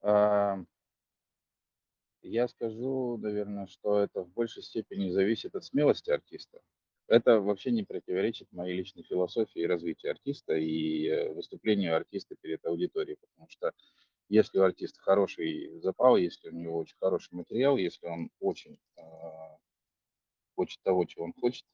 А, 0.03 0.59
я 2.29 2.49
скажу, 2.49 3.17
наверное, 3.19 3.67
что 3.67 4.01
это 4.01 4.23
в 4.23 4.33
большей 4.33 4.63
степени 4.63 5.11
зависит 5.11 5.55
от 5.55 5.65
смелости 5.65 6.11
артиста. 6.11 6.61
Это 7.09 7.41
вообще 7.41 7.71
не 7.71 7.85
противоречит 7.85 8.53
моей 8.53 8.77
личной 8.77 9.05
философии 9.05 9.61
и 9.61 9.67
развитию 9.67 10.11
артиста 10.11 10.55
и 10.55 11.07
э, 11.07 11.33
выступлению 11.33 11.95
артиста 11.95 12.35
перед 12.41 12.65
аудиторией, 12.67 13.17
потому 13.21 13.49
что 13.49 13.73
если 14.29 14.59
у 14.59 14.63
артиста 14.63 15.01
хороший 15.01 15.79
запал, 15.81 16.17
если 16.17 16.49
у 16.49 16.53
него 16.53 16.79
очень 16.79 16.97
хороший 16.99 17.33
материал, 17.33 17.77
если 17.77 18.07
он 18.09 18.31
очень 18.41 18.81
а, 18.97 19.57
хочет 20.57 20.81
того, 20.83 21.05
чего 21.05 21.27
он 21.27 21.33
хочет, 21.33 21.65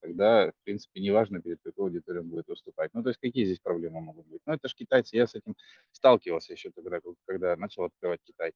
тогда, 0.00 0.52
в 0.52 0.64
принципе, 0.64 1.00
неважно, 1.00 1.42
перед 1.42 1.60
какой 1.62 1.86
аудиторией 1.86 2.22
он 2.22 2.30
будет 2.30 2.46
выступать. 2.46 2.94
Ну, 2.94 3.02
то 3.02 3.08
есть 3.08 3.20
какие 3.20 3.44
здесь 3.44 3.58
проблемы 3.58 4.00
могут 4.00 4.26
быть? 4.28 4.40
Ну, 4.46 4.52
это 4.52 4.68
же 4.68 4.74
китайцы, 4.76 5.16
я 5.16 5.26
с 5.26 5.34
этим 5.34 5.56
сталкивался 5.90 6.52
еще 6.52 6.70
тогда, 6.70 7.00
когда 7.24 7.56
начал 7.56 7.84
открывать 7.84 8.20
Китай. 8.24 8.52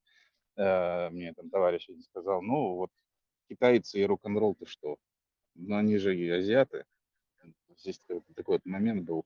Э, 0.57 1.09
Мне 1.09 1.33
там 1.33 1.49
товарищ 1.49 1.89
один 1.89 2.03
сказал, 2.03 2.41
ну, 2.41 2.75
вот 2.75 2.89
китайцы 3.49 3.99
и 3.99 4.05
рок-н-ролл, 4.05 4.55
ты 4.55 4.65
что? 4.65 4.97
Ну, 5.55 5.75
они 5.75 5.97
же 5.97 6.15
и 6.17 6.29
азиаты. 6.29 6.85
Здесь 7.77 7.99
такой 8.35 8.55
вот 8.57 8.65
момент 8.65 9.05
был 9.05 9.25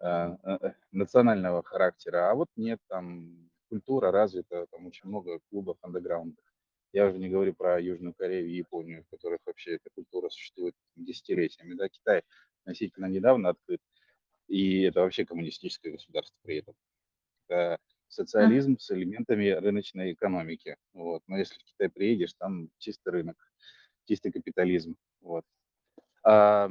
э, 0.00 0.06
э, 0.44 0.72
национального 0.92 1.62
характера, 1.62 2.30
а 2.30 2.34
вот 2.34 2.48
нет, 2.56 2.78
там 2.88 3.50
культура 3.68 4.10
развита, 4.12 4.66
там 4.70 4.86
очень 4.86 5.08
много 5.08 5.40
клубов 5.50 5.78
андеграундных. 5.82 6.44
Я 6.92 7.06
уже 7.06 7.18
не 7.18 7.28
говорю 7.28 7.54
про 7.54 7.80
Южную 7.80 8.14
Корею 8.14 8.48
и 8.48 8.56
Японию, 8.56 9.04
в 9.04 9.10
которых 9.10 9.40
вообще 9.46 9.74
эта 9.76 9.90
культура 9.94 10.28
существует 10.30 10.74
десятилетиями. 10.96 11.74
Да, 11.74 11.88
Китай 11.88 12.22
относительно 12.62 13.06
недавно 13.06 13.50
открыт, 13.50 13.80
и 14.48 14.82
это 14.82 15.00
вообще 15.00 15.24
коммунистическое 15.24 15.92
государство 15.92 16.36
при 16.42 16.58
этом. 16.58 16.74
Это 17.48 17.78
Социализм 18.08 18.78
с 18.78 18.90
элементами 18.90 19.48
рыночной 19.50 20.12
экономики. 20.12 20.76
Вот. 20.92 21.22
Но 21.26 21.36
если 21.38 21.58
в 21.58 21.64
Китай 21.64 21.88
приедешь, 21.88 22.34
там 22.34 22.70
чистый 22.78 23.10
рынок, 23.10 23.36
чистый 24.04 24.32
капитализм. 24.32 24.96
Вот. 25.20 25.44
А 26.24 26.70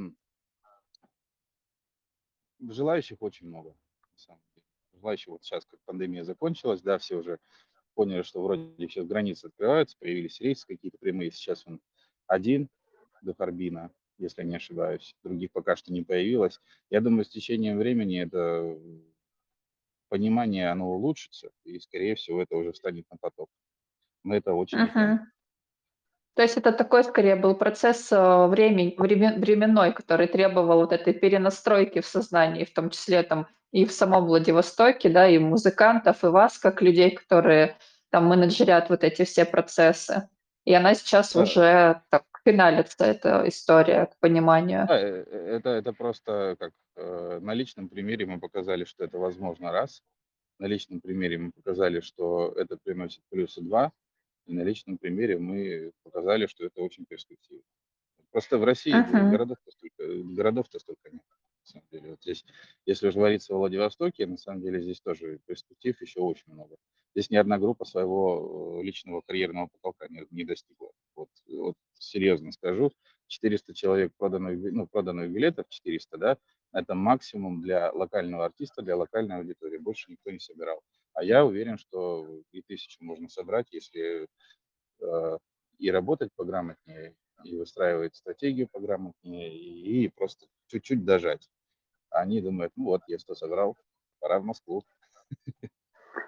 желающих 2.59 3.21
очень 3.21 3.47
много, 3.47 3.69
на 3.69 4.17
самом 4.17 4.41
деле. 4.55 4.65
Желающих 4.93 5.27
вот 5.27 5.43
сейчас, 5.43 5.65
как 5.65 5.79
пандемия 5.85 6.23
закончилась, 6.23 6.81
да, 6.81 6.97
все 6.97 7.17
уже 7.17 7.39
поняли, 7.93 8.23
что 8.23 8.41
вроде 8.41 8.87
сейчас 8.87 9.05
границы 9.05 9.47
открываются, 9.47 9.97
появились 9.99 10.41
рейсы 10.41 10.65
какие-то 10.65 10.97
прямые. 10.97 11.31
Сейчас 11.31 11.65
он 11.67 11.79
один 12.27 12.69
до 13.21 13.33
Харбина, 13.33 13.91
если 14.17 14.43
не 14.43 14.55
ошибаюсь. 14.55 15.15
Других 15.23 15.51
пока 15.51 15.75
что 15.75 15.93
не 15.93 16.03
появилось. 16.03 16.59
Я 16.89 17.01
думаю, 17.01 17.25
с 17.25 17.29
течением 17.29 17.77
времени 17.77 18.21
это 18.21 18.77
понимание, 20.09 20.69
оно 20.69 20.89
улучшится, 20.89 21.49
и, 21.63 21.79
скорее 21.79 22.15
всего, 22.15 22.41
это 22.41 22.55
уже 22.55 22.71
встанет 22.71 23.05
на 23.11 23.17
поток. 23.17 23.49
Мы 24.23 24.37
это 24.37 24.53
очень. 24.53 24.77
Мгм. 24.79 25.31
То 26.35 26.41
есть 26.41 26.57
это 26.57 26.73
такой 26.73 27.03
скорее 27.05 27.37
был 27.37 27.55
процесс, 27.55 28.11
э, 28.11 28.47
времень 28.47 28.95
времен 28.97 29.39
временной, 29.39 29.93
который 29.93 30.27
требовал 30.27 30.79
вот 30.79 30.91
этой 30.91 31.13
перенастройки 31.13 32.01
в 32.01 32.05
сознании, 32.05 32.65
в 32.65 32.73
том 32.73 32.89
числе 32.89 33.23
там 33.23 33.47
и 33.71 33.85
в 33.85 33.91
самом 33.91 34.25
Владивостоке, 34.25 35.09
да, 35.09 35.27
и 35.27 35.37
музыкантов, 35.37 36.23
и 36.23 36.27
вас, 36.27 36.57
как 36.57 36.81
людей, 36.81 37.11
которые 37.11 37.77
там 38.09 38.25
менеджерят 38.27 38.89
вот 38.89 39.03
эти 39.03 39.23
все 39.23 39.45
процессы. 39.45 40.29
И 40.65 40.73
она 40.73 40.93
сейчас 40.93 41.35
Э, 41.35 41.41
уже 41.41 42.01
так 42.09 42.23
финалится, 42.45 43.03
эта 43.05 43.43
история, 43.47 44.05
к 44.05 44.17
пониманию. 44.19 44.85
Да, 44.87 44.99
э, 44.99 45.23
э, 45.25 45.55
это, 45.57 45.69
это 45.69 45.93
просто 45.93 46.55
как 46.59 46.71
э, 46.95 47.39
на 47.41 47.53
личном 47.53 47.89
примере 47.89 48.25
мы 48.25 48.39
показали, 48.39 48.85
что 48.85 49.03
это 49.03 49.17
возможно, 49.17 49.71
раз. 49.71 50.03
На 50.59 50.67
личном 50.67 51.01
примере 51.01 51.37
мы 51.37 51.51
показали, 51.51 51.99
что 51.99 52.53
это 52.55 52.77
приносит 52.77 53.21
плюсы 53.29 53.61
два. 53.61 53.91
И 54.45 54.53
на 54.53 54.61
личном 54.61 54.97
примере 54.97 55.37
мы 55.39 55.91
показали, 56.03 56.45
что 56.45 56.65
это 56.65 56.81
очень 56.81 57.05
перспективно. 57.05 57.63
Просто 58.31 58.57
в 58.57 58.63
России 58.63 58.93
Мгм. 58.93 59.31
городов-то 59.31 59.71
столько, 59.71 60.03
э, 60.03 60.21
городов-то 60.23 60.79
столько 60.79 61.09
нет. 61.09 61.23
На 61.63 61.67
самом 61.67 61.87
деле, 61.91 62.09
вот 62.11 62.21
здесь, 62.21 62.45
если 62.85 63.07
уж 63.07 63.15
говорится 63.15 63.55
о 63.55 63.57
Владивостоке, 63.57 64.27
на 64.27 64.37
самом 64.37 64.61
деле 64.61 64.81
здесь 64.81 65.01
тоже 65.01 65.39
перспектив 65.47 65.99
еще 65.99 66.19
очень 66.19 66.53
много. 66.53 66.75
Здесь 67.15 67.31
ни 67.31 67.37
одна 67.37 67.57
группа 67.57 67.85
своего 67.85 68.81
личного 68.83 69.21
карьерного 69.21 69.67
потолка 69.67 70.07
не, 70.09 70.27
не 70.29 70.43
достигла. 70.43 70.91
Вот, 71.15 71.29
вот 71.47 71.75
серьезно 71.93 72.51
скажу, 72.51 72.91
400 73.27 73.73
человек 73.73 74.13
проданных, 74.17 74.59
ну, 74.73 74.87
проданных 74.87 75.31
билетов, 75.31 75.65
400, 75.69 76.17
да, 76.17 76.37
это 76.73 76.93
максимум 76.93 77.61
для 77.61 77.91
локального 77.91 78.45
артиста, 78.45 78.81
для 78.81 78.97
локальной 78.97 79.37
аудитории. 79.37 79.77
Больше 79.77 80.11
никто 80.11 80.31
не 80.31 80.39
собирал. 80.39 80.81
А 81.13 81.23
я 81.23 81.45
уверен, 81.45 81.77
что 81.77 82.41
и 82.51 82.61
тысячу 82.61 83.03
можно 83.03 83.29
собрать, 83.29 83.67
если 83.71 84.27
э, 85.01 85.37
и 85.79 85.91
работать 85.91 86.31
пограмотнее, 86.35 87.15
и 87.43 87.55
выстраивать 87.55 88.15
стратегию 88.15 88.67
пограмотнее, 88.71 89.57
и, 89.57 90.05
и 90.05 90.09
просто 90.09 90.47
чуть-чуть 90.67 91.05
дожать. 91.05 91.49
Они 92.09 92.41
думают, 92.41 92.73
ну 92.75 92.85
вот, 92.85 93.01
я 93.07 93.19
100 93.19 93.35
собрал, 93.35 93.77
пора 94.19 94.39
в 94.39 94.45
Москву. 94.45 94.83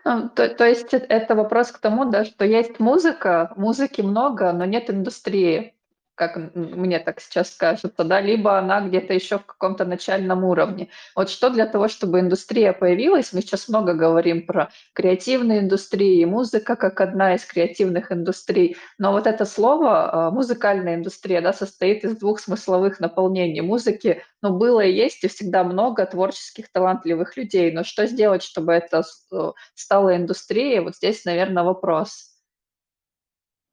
Ну, 0.06 0.29
то 0.29 0.50
то 0.50 0.65
есть 0.65 0.94
эт 0.94 1.06
это 1.10 1.36
вопрос 1.36 1.72
к 1.72 1.79
тому, 1.79 2.06
да, 2.06 2.25
что 2.25 2.46
есть 2.46 2.79
музыка, 2.79 3.53
музыки 3.56 4.01
много, 4.01 4.51
но 4.53 4.65
нет 4.65 4.89
индустрии, 4.89 5.76
как 6.18 6.36
мне 6.56 7.00
так 7.00 7.22
сейчас 7.22 7.52
кажется, 7.52 8.04
да, 8.04 8.20
либо 8.20 8.58
она 8.58 8.82
где-то 8.82 9.14
еще 9.14 9.38
в 9.38 9.46
каком-то 9.46 9.86
начальном 9.86 10.44
уровне. 10.44 10.90
Вот 11.16 11.30
что 11.30 11.52
для 11.52 11.68
того, 11.68 11.88
чтобы 11.88 12.20
индустрия 12.20 12.74
появилась, 12.74 13.34
мы 13.34 13.42
сейчас 13.42 13.70
много 13.70 13.94
говорим 13.94 14.48
про 14.48 14.72
креативные 14.94 15.60
индустрии, 15.60 16.26
музыка 16.26 16.76
как 16.76 17.00
одна 17.02 17.36
из 17.36 17.46
креативных 17.46 18.12
индустрий, 18.12 18.78
но 18.98 19.12
вот 19.12 19.28
это 19.28 19.46
слово, 19.46 20.28
а, 20.28 20.32
музыкальная 20.32 20.96
индустрия, 20.96 21.40
да, 21.40 21.54
состоит 21.54 22.04
из 22.04 22.18
двух 22.18 22.40
смысловых 22.40 23.00
наполнений. 23.00 23.62
Музыки, 23.62 24.24
ну, 24.42 24.58
было 24.58 24.82
и 24.82 24.92
есть, 24.92 25.24
и 25.24 25.28
всегда 25.28 25.64
много 25.64 26.04
творческих, 26.08 26.72
талантливых 26.72 27.38
людей, 27.38 27.72
но 27.72 27.84
что 27.84 28.08
сделать, 28.08 28.42
чтобы 28.42 28.74
это 28.74 29.04
э, 29.32 29.52
стала 29.76 30.18
индустрией, 30.18 30.80
вот 30.80 30.96
здесь, 30.96 31.26
наверно, 31.26 31.64
вопрос. 31.64 32.34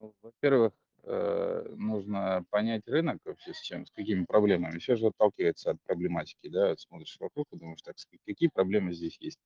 Ну, 0.00 0.12
Во-первых, 0.20 0.72
э, 0.72 0.83
нужно 1.06 2.44
понять 2.50 2.86
рынок 2.86 3.18
вообще 3.24 3.52
с 3.52 3.60
чем, 3.60 3.86
с 3.86 3.90
какими 3.90 4.24
проблемами. 4.24 4.78
Все 4.78 4.96
же 4.96 5.08
отталкивается 5.08 5.72
от 5.72 5.82
проблематики, 5.82 6.48
да, 6.48 6.76
смотришь 6.76 7.16
вокруг 7.20 7.46
и 7.52 7.56
думаешь, 7.56 7.82
так, 7.82 7.96
какие 8.26 8.48
проблемы 8.48 8.92
здесь 8.92 9.16
есть. 9.20 9.38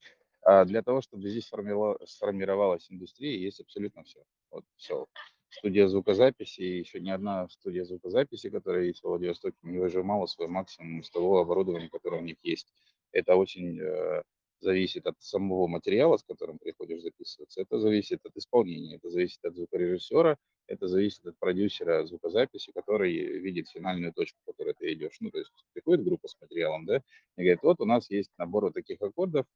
А 0.42 0.64
для 0.64 0.82
того, 0.82 1.00
чтобы 1.00 1.28
здесь 1.28 1.46
сформировалась 1.46 2.90
индустрия, 2.90 3.36
есть 3.36 3.60
абсолютно 3.60 4.04
все. 4.04 4.22
Вот 4.50 4.64
все. 4.76 5.06
Студия 5.50 5.88
звукозаписи, 5.88 6.60
и 6.60 6.78
еще 6.78 7.00
ни 7.00 7.10
одна 7.10 7.48
студия 7.48 7.84
звукозаписи, 7.84 8.50
которая 8.50 8.84
есть 8.84 9.00
в 9.00 9.04
Владивостоке, 9.04 9.56
не 9.62 9.78
выжимала 9.78 10.26
свой 10.26 10.48
максимум 10.48 11.00
из 11.00 11.10
того 11.10 11.40
оборудования, 11.40 11.88
которое 11.88 12.20
у 12.20 12.24
них 12.24 12.36
есть. 12.42 12.72
Это 13.12 13.34
очень 13.34 13.80
э, 13.80 14.22
зависит 14.60 15.06
от 15.06 15.20
самого 15.20 15.66
материала, 15.66 16.16
с 16.16 16.22
которым 16.22 16.58
приходишь 16.58 17.02
записываться, 17.02 17.60
это 17.60 17.78
зависит 17.78 18.20
от 18.24 18.36
исполнения, 18.36 18.96
это 18.96 19.10
зависит 19.10 19.44
от 19.44 19.54
звукорежиссера, 19.54 20.36
это 20.66 20.88
зависит 20.88 21.24
от 21.26 21.38
продюсера 21.38 22.04
звукозаписи, 22.04 22.72
который 22.72 23.12
видит 23.40 23.68
финальную 23.68 24.12
точку, 24.12 24.38
в 24.42 24.46
которой 24.46 24.74
ты 24.74 24.92
идешь. 24.92 25.16
Ну, 25.20 25.30
то 25.30 25.38
есть 25.38 25.50
приходит 25.72 26.04
группа 26.04 26.28
с 26.28 26.36
материалом, 26.40 26.84
да, 26.86 26.98
и 27.36 27.42
говорит, 27.42 27.62
вот 27.62 27.80
у 27.80 27.84
нас 27.84 28.10
есть 28.10 28.30
набор 28.38 28.64
вот 28.64 28.74
таких 28.74 29.00
аккордов, 29.00 29.46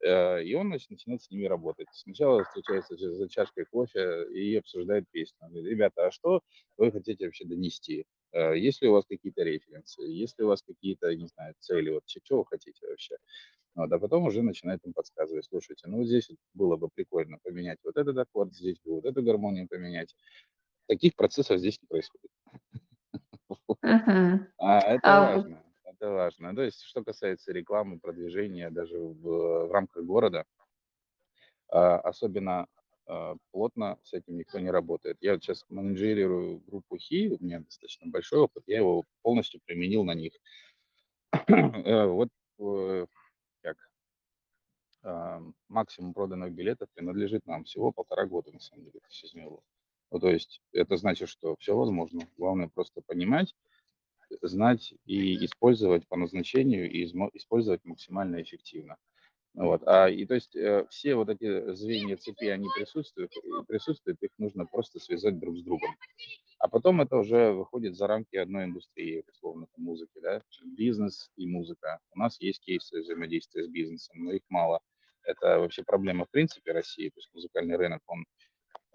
э, 0.00 0.44
и 0.44 0.54
он 0.54 0.68
значит, 0.68 0.90
начинает 0.90 1.22
с 1.22 1.30
ними 1.30 1.46
работать. 1.46 1.88
Сначала 1.92 2.44
встречается 2.44 2.96
за 2.96 3.28
чашкой 3.28 3.64
кофе 3.64 4.26
и 4.32 4.56
обсуждает 4.56 5.04
песню. 5.10 5.36
Он 5.42 5.50
говорит, 5.50 5.70
ребята, 5.70 6.06
а 6.06 6.10
что 6.10 6.42
вы 6.76 6.92
хотите 6.92 7.24
вообще 7.24 7.44
донести? 7.46 8.06
Э, 8.32 8.56
Есть 8.56 8.82
ли 8.82 8.88
у 8.88 8.92
вас 8.92 9.04
какие-то 9.06 9.42
референсы? 9.42 10.02
Есть 10.02 10.38
ли 10.38 10.44
у 10.44 10.48
вас 10.48 10.62
какие-то, 10.62 11.14
не 11.14 11.26
знаю, 11.26 11.54
цели? 11.60 11.90
Вот 11.90 12.04
чего 12.06 12.40
вы 12.40 12.46
хотите 12.46 12.86
вообще? 12.86 13.16
Вот, 13.74 13.92
а 13.92 13.98
потом 13.98 14.24
уже 14.24 14.42
начинает 14.42 14.84
им 14.84 14.92
подсказывать, 14.92 15.46
слушайте, 15.46 15.88
ну 15.88 15.98
вот 15.98 16.06
здесь 16.06 16.30
было 16.54 16.76
бы 16.76 16.88
прикольно 16.88 17.38
поменять 17.44 17.78
вот 17.84 17.96
этот 17.96 18.18
аккорд, 18.18 18.52
здесь 18.54 18.80
бы 18.80 18.96
вот 18.96 19.04
эту 19.04 19.22
гармонию 19.22 19.68
поменять. 19.68 20.16
Таких 20.88 21.14
процессов 21.16 21.58
здесь 21.58 21.80
не 21.82 21.86
происходит. 21.88 22.30
А 24.58 24.80
это 24.80 25.00
А 25.04 25.36
важно. 25.36 25.62
Это 25.84 26.10
важно. 26.10 26.54
То 26.54 26.62
есть, 26.62 26.82
что 26.82 27.04
касается 27.04 27.52
рекламы, 27.52 27.98
продвижения 27.98 28.70
даже 28.70 28.98
в, 28.98 29.66
в 29.68 29.72
рамках 29.72 30.04
города, 30.04 30.44
а, 31.68 31.98
особенно 32.00 32.66
плотно 33.52 33.98
с 34.02 34.12
этим 34.12 34.36
никто 34.36 34.58
не 34.58 34.70
работает. 34.70 35.16
Я 35.20 35.38
сейчас 35.38 35.64
менеджерирую 35.68 36.60
группу 36.66 36.96
Хи, 36.98 37.36
у 37.38 37.42
меня 37.42 37.60
достаточно 37.60 38.10
большой 38.10 38.40
опыт, 38.40 38.64
я 38.66 38.78
его 38.78 39.04
полностью 39.22 39.60
применил 39.64 40.04
на 40.04 40.14
них. 40.14 40.32
Э, 41.48 42.06
вот 42.06 42.28
э, 42.58 43.06
как 43.62 43.76
а, 45.02 45.42
максимум 45.68 46.14
проданных 46.14 46.52
билетов 46.52 46.88
принадлежит 46.94 47.46
нам 47.46 47.64
всего 47.64 47.92
полтора 47.92 48.26
года, 48.26 48.52
на 48.52 48.60
самом 48.60 48.84
деле, 48.84 49.00
все 49.08 49.26
смело. 49.26 49.62
Ну, 50.10 50.18
то 50.20 50.30
есть 50.30 50.62
это 50.72 50.96
значит, 50.96 51.28
что 51.28 51.56
все 51.56 51.76
возможно. 51.76 52.28
Главное 52.36 52.68
просто 52.68 53.02
понимать, 53.02 53.54
знать 54.42 54.94
и 55.04 55.44
использовать 55.44 56.06
по 56.08 56.16
назначению 56.16 56.90
и 56.90 57.04
использовать 57.34 57.84
максимально 57.84 58.42
эффективно. 58.42 58.96
Вот. 59.54 59.82
А, 59.86 60.08
и 60.08 60.24
то 60.24 60.34
есть 60.34 60.54
э, 60.54 60.86
все 60.90 61.14
вот 61.14 61.28
эти 61.28 61.72
звенья 61.74 62.16
цепи, 62.16 62.46
они 62.46 62.68
присутствуют, 62.76 63.32
присутствуют, 63.66 64.22
их 64.22 64.30
нужно 64.38 64.66
просто 64.66 65.00
связать 65.00 65.38
друг 65.38 65.56
с 65.58 65.62
другом. 65.62 65.96
А 66.58 66.68
потом 66.68 67.00
это 67.00 67.16
уже 67.16 67.52
выходит 67.52 67.96
за 67.96 68.06
рамки 68.06 68.36
одной 68.36 68.64
индустрии, 68.64 69.24
условно, 69.32 69.66
там, 69.74 69.84
музыки, 69.84 70.18
да, 70.20 70.42
бизнес 70.76 71.30
и 71.36 71.46
музыка. 71.46 72.00
У 72.14 72.18
нас 72.18 72.40
есть 72.40 72.60
кейсы 72.60 73.00
взаимодействия 73.00 73.64
с 73.64 73.68
бизнесом, 73.68 74.24
но 74.24 74.32
их 74.32 74.42
мало. 74.48 74.80
Это 75.22 75.58
вообще 75.58 75.82
проблема 75.82 76.24
в 76.24 76.30
принципе 76.30 76.72
России, 76.72 77.10
то 77.10 77.18
есть 77.18 77.30
музыкальный 77.32 77.76
рынок, 77.76 78.02
он 78.06 78.24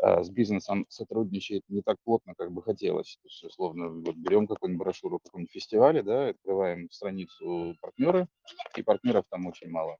а, 0.01 0.23
с 0.23 0.29
бизнесом 0.29 0.85
сотрудничает 0.89 1.63
не 1.69 1.81
так 1.81 1.97
плотно, 2.03 2.33
как 2.35 2.51
бы 2.51 2.61
хотелось. 2.61 3.17
То 3.21 3.27
есть, 3.27 3.43
условно, 3.43 3.89
вот 3.89 4.15
берем 4.15 4.47
какую-нибудь 4.47 4.83
брошюру 4.83 5.19
какого-нибудь 5.19 5.53
фестиваля, 5.53 6.03
да, 6.03 6.29
открываем 6.29 6.89
страницу 6.89 7.75
партнеры, 7.79 8.27
и 8.75 8.83
партнеров 8.83 9.25
там 9.29 9.47
очень 9.47 9.69
мало. 9.69 9.97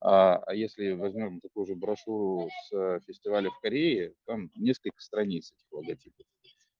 А 0.00 0.54
если 0.54 0.92
возьмем 0.92 1.40
такую 1.40 1.66
же 1.66 1.74
брошюру 1.74 2.48
с 2.68 3.00
фестиваля 3.06 3.50
в 3.50 3.60
Корее, 3.60 4.14
там 4.26 4.50
несколько 4.54 5.00
страниц 5.00 5.52
этих 5.52 5.72
логотипов. 5.72 6.26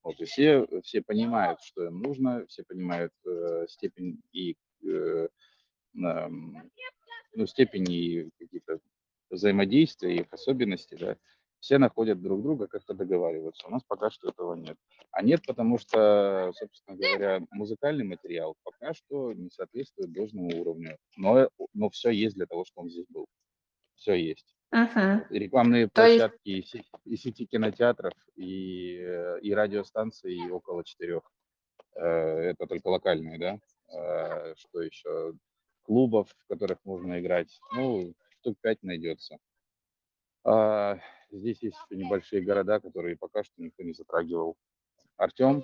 Вот, 0.04 0.20
и 0.20 0.25
все, 0.25 0.66
все 0.82 1.02
понимают, 1.02 1.60
что 1.60 1.87
им 1.87 2.00
нужно, 2.00 2.46
все 2.46 2.62
понимают 2.64 3.12
э, 3.26 3.66
степень 3.68 4.20
и 4.32 4.56
э, 4.84 5.28
э, 5.94 6.28
ну, 7.34 7.46
степень 7.46 7.90
и 7.90 8.30
какие-то 8.38 8.78
взаимодействия, 9.30 10.16
их 10.16 10.32
особенности, 10.32 10.94
да, 10.94 11.16
все 11.61 11.79
находят 11.79 12.21
друг 12.21 12.43
друга, 12.43 12.67
как-то 12.67 12.95
договариваются. 12.95 13.67
У 13.67 13.71
нас 13.71 13.83
пока 13.87 14.11
что 14.11 14.29
этого 14.29 14.55
нет. 14.55 14.77
А 15.11 15.23
нет, 15.23 15.43
потому 15.47 15.79
что, 15.79 16.53
собственно 16.55 16.97
говоря, 16.97 17.41
музыкальный 17.50 18.05
материал 18.05 18.55
пока 18.62 18.95
что 18.95 19.33
не 19.33 19.50
соответствует 19.50 20.12
должному 20.12 20.61
уровню. 20.61 20.97
Но, 21.17 21.49
но 21.75 21.91
все 21.91 22.11
есть 22.11 22.37
для 22.37 22.47
того, 22.47 22.65
чтобы 22.65 22.87
он 22.87 22.91
здесь 22.91 23.07
был. 23.09 23.27
Все 23.97 24.15
есть. 24.15 24.55
Мгм. 24.71 25.25
Рекламные 25.31 25.88
То 25.88 26.07
есть, 26.07 26.19
площадки 26.19 26.49
и 26.49 26.62
сети, 26.62 26.85
и 27.05 27.17
сети 27.17 27.47
кинотеатров, 27.47 28.12
и, 28.37 28.99
э, 29.00 29.41
и 29.41 29.53
радиостанций 29.55 30.38
около 30.50 30.85
четырех. 30.85 31.23
Э, 31.95 32.50
Это 32.50 32.67
только 32.67 32.88
локальные, 32.88 33.38
да? 33.38 33.59
Э, 33.93 34.55
Что 34.57 34.83
еще? 34.83 35.35
Клубов, 35.83 36.29
в 36.31 36.47
которых 36.47 36.79
можно 36.85 37.19
играть. 37.19 37.59
Ну, 37.75 38.12
штук 38.41 38.59
пять 38.61 38.83
найдется. 38.83 39.38
Здесь 41.30 41.62
есть 41.62 41.76
еще 41.76 42.02
небольшие 42.02 42.42
города, 42.42 42.80
которые 42.80 43.16
пока 43.16 43.44
что 43.44 43.54
никто 43.58 43.82
не 43.82 43.92
затрагивал. 43.92 44.56
Артем, 45.16 45.62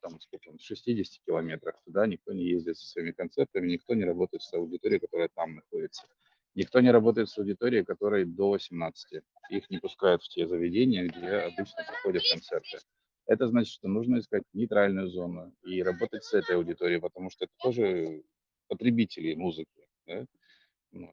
там, 0.00 0.20
сколько 0.20 0.48
он, 0.50 0.58
в 0.58 0.62
60 0.62 1.24
километрах, 1.24 1.80
туда 1.84 2.06
никто 2.06 2.32
не 2.32 2.44
ездит 2.44 2.76
со 2.76 2.86
своими 2.86 3.12
концертами, 3.12 3.70
никто 3.70 3.94
не 3.94 4.04
работает 4.04 4.42
с 4.42 4.52
аудиторией, 4.52 5.00
которая 5.00 5.28
там 5.28 5.54
находится. 5.54 6.06
Никто 6.54 6.80
не 6.80 6.90
работает 6.90 7.30
с 7.30 7.38
аудиторией, 7.38 7.84
которой 7.84 8.24
до 8.24 8.50
18. 8.50 9.22
Их 9.50 9.70
не 9.70 9.78
пускают 9.78 10.22
в 10.22 10.28
те 10.28 10.46
заведения, 10.46 11.06
где 11.06 11.36
обычно 11.36 11.84
проходят 11.86 12.22
концерты. 12.30 12.78
Это 13.26 13.48
значит, 13.48 13.72
что 13.72 13.88
нужно 13.88 14.18
искать 14.18 14.42
нейтральную 14.52 15.08
зону 15.08 15.54
и 15.64 15.82
работать 15.82 16.24
с 16.24 16.34
этой 16.34 16.56
аудиторией, 16.56 17.00
потому 17.00 17.30
что 17.30 17.44
это 17.44 17.54
тоже 17.62 18.24
потребители 18.68 19.34
музыки. 19.34 19.86
Да? 20.06 20.26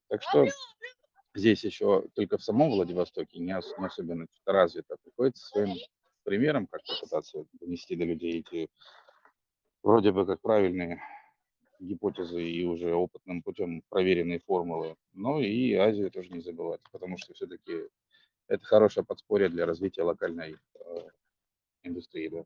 Так 0.07 0.21
что 0.23 0.47
здесь 1.33 1.63
еще 1.63 2.07
только 2.13 2.37
в 2.37 2.43
самом 2.43 2.69
Владивостоке 2.71 3.39
не, 3.39 3.57
ос- 3.57 3.73
не 3.77 3.85
особенно 3.85 4.27
развито. 4.45 4.97
Приходится 5.03 5.45
своим 5.47 5.75
примером 6.23 6.67
как-то 6.67 6.93
пытаться 7.01 7.45
донести 7.53 7.95
до 7.95 8.05
людей 8.05 8.39
эти 8.39 8.69
вроде 9.83 10.11
бы 10.11 10.25
как 10.25 10.41
правильные 10.41 11.01
гипотезы 11.79 12.43
и 12.43 12.65
уже 12.65 12.93
опытным 12.93 13.41
путем 13.41 13.81
проверенные 13.89 14.39
формулы. 14.39 14.95
Но 15.13 15.39
и 15.39 15.73
Азию 15.73 16.11
тоже 16.11 16.29
не 16.29 16.41
забывать, 16.41 16.81
потому 16.91 17.17
что 17.17 17.33
все-таки 17.33 17.87
это 18.47 18.65
хорошее 18.65 19.05
подспорье 19.05 19.49
для 19.49 19.65
развития 19.65 20.03
локальной 20.03 20.55
э, 20.55 21.09
индустрии. 21.83 22.27
Да. 22.29 22.43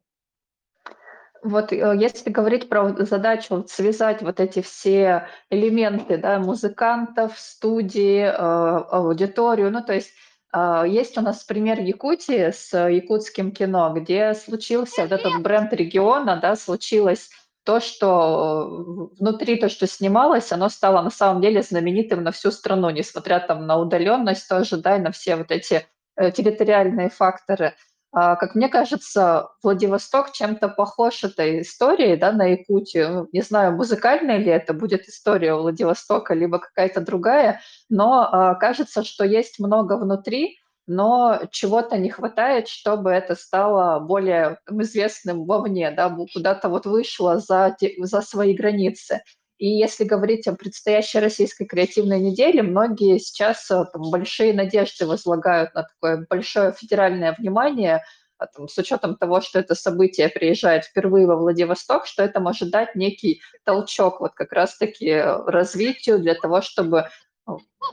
Вот, 1.44 1.74
э, 1.74 1.96
если 2.00 2.30
говорить 2.30 2.70
про 2.70 2.96
задачу 3.06 3.58
вот 3.58 3.70
связать 3.70 4.22
вот 4.22 4.40
эти 4.40 4.62
все 4.62 5.28
элементы, 5.50 6.18
да, 6.18 6.40
музыкантов, 6.40 7.38
студии, 7.38 8.22
э, 8.22 8.32
аудиторию, 8.32 9.70
ну, 9.70 9.84
то 9.84 9.94
есть, 9.94 10.12
а, 10.54 10.86
есть 10.86 11.18
у 11.18 11.22
нас 11.22 11.44
пример 11.44 11.80
Якутии 11.80 12.52
с 12.52 12.88
якутским 12.88 13.52
кино, 13.52 13.94
где 13.94 14.34
случился 14.36 15.02
вот 15.02 15.12
этот 15.12 15.42
бренд 15.42 15.74
региона, 15.74 16.38
да, 16.42 16.56
случилось 16.56 17.30
то, 17.66 17.80
что 17.82 19.10
э, 19.12 19.20
внутри 19.20 19.58
то, 19.58 19.68
что 19.68 19.88
снималось, 19.88 20.52
оно 20.52 20.70
стало 20.70 21.02
на 21.02 21.10
самом 21.10 21.42
деле 21.42 21.62
знаменитым 21.62 22.24
на 22.24 22.32
всю 22.32 22.52
страну, 22.52 22.90
несмотря 22.90 23.40
там 23.40 23.68
на 23.68 23.78
удаленность 23.78 24.48
тоже, 24.48 24.78
да, 24.78 24.98
и 24.98 25.00
на 25.00 25.12
все 25.12 25.36
вот 25.36 25.52
эти 25.52 25.86
территориальные 26.16 27.10
факторы. 27.10 27.74
А, 28.16 28.36
как 28.36 28.54
мне 28.54 28.70
кажется, 28.70 29.50
Владивосток 29.64 30.32
чем-то 30.32 30.70
похож 30.70 31.24
этой 31.24 31.62
историей, 31.62 32.16
да, 32.16 32.32
на 32.32 32.46
Якутию. 32.46 33.10
Ну, 33.12 33.28
не 33.32 33.42
знаю, 33.42 33.76
музыкальная 33.76 34.38
ли 34.38 34.52
это 34.52 34.74
будет 34.76 35.10
история 35.10 35.56
Владивостока, 35.56 36.36
либо 36.36 36.60
какая-то 36.60 37.02
другая, 37.02 37.62
но 37.90 38.30
а, 38.32 38.54
кажется, 38.56 39.04
что 39.04 39.26
есть 39.26 39.60
много 39.60 39.98
внутри, 39.98 40.60
но 40.86 41.42
чего-то 41.50 41.98
не 41.98 42.12
хватает, 42.12 42.68
чтобы 42.68 43.10
это 43.10 43.34
стало 43.34 44.00
более 44.00 44.60
известным 44.70 45.46
вовне, 45.46 45.90
да, 45.90 46.16
куда-то 46.34 46.70
вот 46.70 46.86
вышло 46.86 47.40
за, 47.40 47.76
за 47.98 48.22
свои 48.22 48.54
границы. 48.54 49.22
И 49.58 49.68
если 49.68 50.04
говорить 50.04 50.48
о 50.48 50.56
предстоящей 50.56 51.20
российской 51.20 51.66
креативной 51.66 52.20
неделе, 52.20 52.64
многие 52.64 53.20
сейчас 53.20 53.70
э, 53.70 53.86
там, 53.92 54.10
большие 54.10 54.54
надежды 54.54 55.06
возлагают 55.06 55.74
на 55.76 55.84
такое 55.84 56.26
большое 56.30 56.74
федеральное 56.74 57.36
внимание, 57.38 58.02
а, 58.38 58.48
там, 58.48 58.68
с 58.68 58.78
учетом 58.78 59.16
того, 59.16 59.42
что 59.42 59.60
это 59.60 59.76
событие 59.76 60.28
приезжает 60.28 60.86
впервые 60.86 61.28
во 61.28 61.36
Владивосток, 61.36 62.08
что 62.08 62.24
это 62.24 62.40
может 62.40 62.72
дать 62.72 62.96
некий 62.96 63.42
толчок 63.64 64.20
вот 64.20 64.34
как 64.34 64.52
раз-таки 64.54 65.08
э, 65.08 65.44
развитию 65.46 66.20
для 66.20 66.34
того, 66.36 66.62
чтобы 66.62 67.10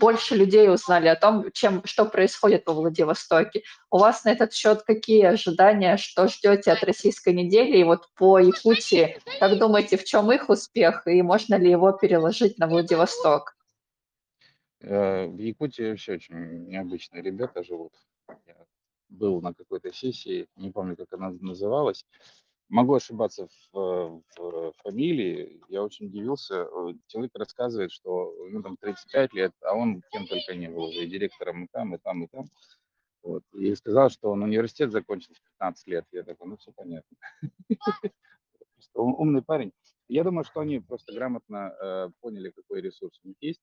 больше 0.00 0.36
людей 0.36 0.70
узнали 0.70 1.08
о 1.08 1.16
том, 1.16 1.50
чем, 1.52 1.82
что 1.84 2.04
происходит 2.04 2.66
во 2.66 2.74
Владивостоке. 2.74 3.62
У 3.90 3.98
вас 3.98 4.24
на 4.24 4.30
этот 4.30 4.52
счет 4.52 4.82
какие 4.82 5.24
ожидания, 5.24 5.96
что 5.96 6.28
ждете 6.28 6.72
от 6.72 6.82
российской 6.84 7.34
недели? 7.34 7.78
И 7.78 7.84
вот 7.84 8.08
по 8.14 8.38
Якутии, 8.38 9.18
как 9.38 9.58
думаете, 9.58 9.96
в 9.96 10.04
чем 10.04 10.30
их 10.32 10.48
успех 10.48 11.06
и 11.06 11.22
можно 11.22 11.56
ли 11.56 11.70
его 11.70 11.92
переложить 11.92 12.58
на 12.58 12.66
Владивосток? 12.66 13.56
Э, 14.80 15.26
В 15.26 15.38
Якутии 15.38 15.90
вообще 15.90 16.14
очень 16.14 16.66
необычные 16.66 17.22
ребята 17.22 17.62
живут. 17.62 17.92
Я 18.46 18.56
был 19.08 19.40
на 19.42 19.52
какой-то 19.52 19.92
сессии, 19.92 20.46
не 20.56 20.70
помню, 20.70 20.96
как 20.96 21.12
она 21.12 21.30
называлась. 21.40 22.06
Могу 22.70 22.94
ошибаться 22.94 23.48
в, 23.72 24.22
в 24.36 24.72
фамилии. 24.84 25.60
Я 25.68 25.82
очень 25.82 26.06
удивился. 26.06 26.62
Э, 26.62 26.94
Человек 27.08 27.32
рассказывает, 27.34 27.90
что 27.90 28.32
ему 28.46 28.62
там 28.62 28.76
35 28.76 29.32
лет, 29.34 29.52
а 29.62 29.74
он 29.74 30.02
кем 30.12 30.26
только 30.28 30.54
не 30.54 30.68
был 30.68 30.88
и 30.88 31.04
директором 31.06 31.64
и 31.64 31.68
там, 31.72 31.96
и 31.96 31.98
там, 31.98 32.22
и 32.22 32.28
там. 32.28 32.44
Вот. 33.24 33.42
И 33.54 33.74
сказал, 33.74 34.08
что 34.08 34.30
он 34.30 34.44
университет 34.44 34.92
закончил 34.92 35.34
в 35.34 35.42
15 35.58 35.86
лет. 35.88 36.04
Я 36.12 36.22
такой, 36.22 36.46
ну 36.46 36.56
все 36.58 36.70
понятно. 36.70 37.16
Умный 38.94 39.42
парень. 39.42 39.72
Я 40.06 40.22
думаю, 40.22 40.44
что 40.44 40.60
они 40.60 40.78
просто 40.78 41.12
грамотно 41.12 41.74
э, 41.80 42.10
поняли, 42.20 42.50
какой 42.50 42.82
ресурс 42.82 43.20
у 43.24 43.28
них 43.28 43.36
есть, 43.40 43.60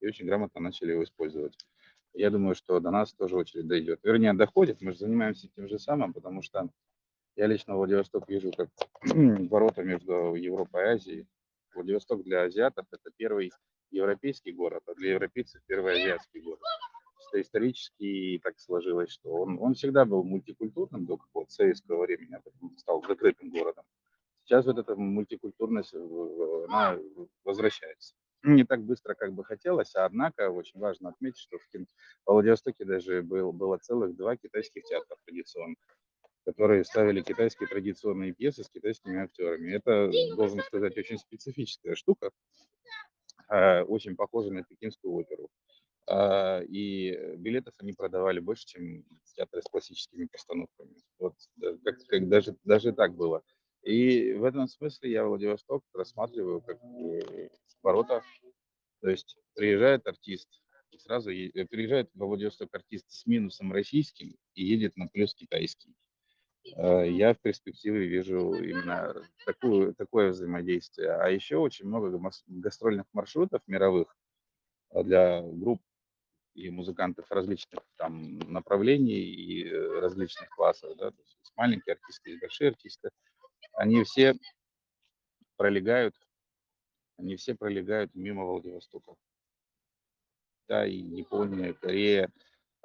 и 0.00 0.06
очень 0.06 0.26
грамотно 0.26 0.60
начали 0.60 0.92
его 0.92 1.04
использовать. 1.04 1.56
Я 2.12 2.30
думаю, 2.30 2.54
что 2.54 2.80
до 2.80 2.90
нас 2.90 3.14
тоже 3.14 3.36
очередь 3.36 3.66
дойдет. 3.66 4.00
Вернее, 4.02 4.34
доходит, 4.34 4.82
мы 4.82 4.92
же 4.92 4.98
занимаемся 4.98 5.48
тем 5.48 5.68
же 5.68 5.78
самым, 5.78 6.12
потому 6.12 6.42
что 6.42 6.68
я 7.40 7.46
лично 7.46 7.74
Владивосток 7.74 8.28
вижу 8.28 8.52
как 8.52 8.68
ворота 9.50 9.82
между 9.82 10.34
Европой 10.34 10.82
и 10.82 10.88
Азией. 10.88 11.26
Владивосток 11.74 12.22
для 12.22 12.42
азиатов– 12.42 12.86
это 12.92 13.10
первый 13.16 13.50
европейский 13.90 14.52
город, 14.52 14.82
а 14.86 14.94
для 14.94 15.12
европейцев 15.12 15.62
первый 15.66 15.94
азиатский 15.94 16.42
город. 16.42 16.60
Что 17.28 17.40
исторически 17.40 18.38
так 18.42 18.58
сложилось, 18.60 19.10
что 19.10 19.30
он, 19.30 19.58
он 19.58 19.72
всегда 19.72 20.04
был 20.04 20.22
мультикультурным 20.22 21.06
до 21.06 21.16
какого-то 21.16 21.50
советского 21.50 22.02
времени, 22.02 22.34
а 22.34 22.40
потом 22.40 22.76
стал 22.76 23.02
закрытым 23.08 23.48
городом 23.48 23.84
Сейчас 24.44 24.66
вот 24.66 24.76
эта 24.76 24.94
мультикультурность, 24.94 25.94
она 25.94 26.98
возвращается. 27.44 28.16
Не 28.42 28.64
так 28.64 28.82
быстро, 28.82 29.14
как 29.14 29.32
бы 29.32 29.44
хотелось, 29.44 29.94
а 29.94 30.04
однако 30.04 30.50
очень 30.50 30.78
важно 30.78 31.08
отметить, 31.08 31.40
что 31.40 31.56
в 31.56 31.64
Владивостоке 32.26 32.84
даже 32.84 33.22
был, 33.22 33.52
было 33.52 33.78
целых 33.78 34.14
два 34.14 34.36
китайских 34.36 34.82
театра 34.84 35.16
традиционных, 35.24 35.78
которые 36.44 36.84
ставили 36.84 37.22
китайские 37.22 37.68
традиционные 37.68 38.32
пьесы 38.32 38.64
с 38.64 38.70
китайскими 38.70 39.20
актерами. 39.20 39.72
Это, 39.72 40.10
должен 40.36 40.60
сказать, 40.60 40.96
очень 40.96 41.18
специфическая 41.18 41.94
штука, 41.94 42.30
а, 43.48 43.82
очень 43.84 44.16
похожа 44.16 44.50
на 44.52 44.64
пекинскую 44.64 45.14
оперу. 45.14 45.48
А, 46.06 46.60
И 46.62 47.36
билетов 47.36 47.74
они 47.78 47.92
продавали 47.92 48.40
больше, 48.40 48.66
чем 48.66 49.04
театры 49.34 49.62
с 49.62 49.64
классическими 49.64 50.26
постановками. 50.26 50.96
Вот 51.18 51.34
да, 51.56 51.76
как, 51.84 51.98
как 52.06 52.28
даже, 52.28 52.56
даже 52.64 52.92
так 52.92 53.14
было. 53.14 53.42
И 53.82 54.34
в 54.34 54.44
этом 54.44 54.66
смысле 54.68 55.10
я 55.10 55.24
Владивосток 55.24 55.82
рассматриваю 55.94 56.60
как 56.60 56.78
э, 56.82 57.48
ворота. 57.82 58.22
То 59.00 59.08
есть 59.08 59.38
приезжает 59.54 60.06
артист, 60.06 60.48
сразу 60.98 61.30
е- 61.30 61.50
э, 61.54 61.64
приезжает 61.64 62.10
во 62.14 62.26
Владивосток 62.26 62.74
артист 62.74 63.10
с 63.10 63.24
минусом 63.26 63.72
российским 63.72 64.36
и 64.54 64.64
едет 64.64 64.96
на 64.96 65.06
плюс 65.06 65.34
китайский. 65.34 65.94
Э, 66.76 67.08
Я 67.08 67.34
в 67.34 67.38
перспективе 67.38 68.06
вижу 68.06 68.54
именно 68.54 69.14
такую, 69.44 69.94
такое 69.94 70.30
взаимодействие. 70.30 71.12
А 71.12 71.28
еще 71.28 71.56
очень 71.56 71.86
много 71.86 72.20
гастрольных 72.46 73.06
маршрутов 73.12 73.62
мировых 73.66 74.16
а, 74.90 75.02
для 75.02 75.42
групп 75.42 75.82
и 76.54 76.70
музыкантов 76.70 77.30
различных 77.30 77.80
там 77.96 78.38
направлений 78.40 79.20
и 79.20 79.68
э, 79.68 80.00
различных 80.00 80.48
классов, 80.50 80.96
да, 80.96 81.10
то 81.10 81.22
есть 81.22 81.38
маленькие 81.56 81.94
артисты, 81.94 82.30
есть 82.30 82.40
большие 82.40 82.70
артисты, 82.70 83.10
они 83.72 84.02
все 84.02 84.34
пролегают, 85.56 86.14
они 87.16 87.36
все 87.36 87.54
пролегают 87.54 88.14
мимо 88.14 88.44
Владивостока. 88.44 89.14
Китай, 90.62 90.90
Япония, 90.90 91.72
Корея. 91.74 92.30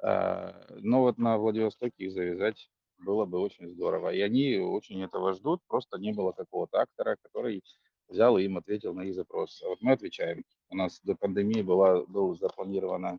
А, 0.02 0.66
Но 0.80 1.00
вот 1.00 1.18
на 1.18 1.36
Владивостоке 1.38 2.04
их 2.04 2.12
завязать 2.12 2.70
было 2.98 3.24
бы 3.24 3.38
очень 3.38 3.68
здорово. 3.68 4.12
И 4.12 4.20
они 4.20 4.58
очень 4.58 5.02
этого 5.02 5.32
ждут, 5.34 5.62
просто 5.66 5.98
не 5.98 6.12
было 6.12 6.32
какого-то 6.32 6.80
актора, 6.80 7.16
который 7.22 7.62
взял 8.08 8.38
и 8.38 8.44
им 8.44 8.56
ответил 8.56 8.94
на 8.94 9.02
их 9.02 9.14
запрос. 9.14 9.62
А 9.62 9.68
вот 9.68 9.80
мы 9.80 9.92
отвечаем. 9.92 10.44
У 10.68 10.76
нас 10.76 11.00
до 11.02 11.14
пандемии 11.14 11.62
была, 11.62 12.04
был 12.06 12.34
запланировано 12.36 13.18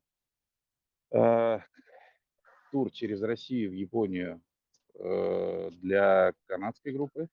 э, 1.12 1.60
тур 2.72 2.92
через 2.92 3.22
Россию 3.22 3.72
в 3.72 3.74
Японию 3.74 4.42
э, 4.96 5.70
для 5.72 6.34
канадской 6.48 6.92
группы, 6.92 7.28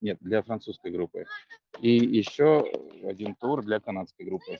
нет, 0.00 0.18
для 0.20 0.42
французской 0.42 0.90
группы, 0.90 1.26
и 1.80 1.90
еще 1.90 2.60
один 3.04 3.34
тур 3.36 3.62
для 3.62 3.80
канадской 3.80 4.26
группы 4.26 4.58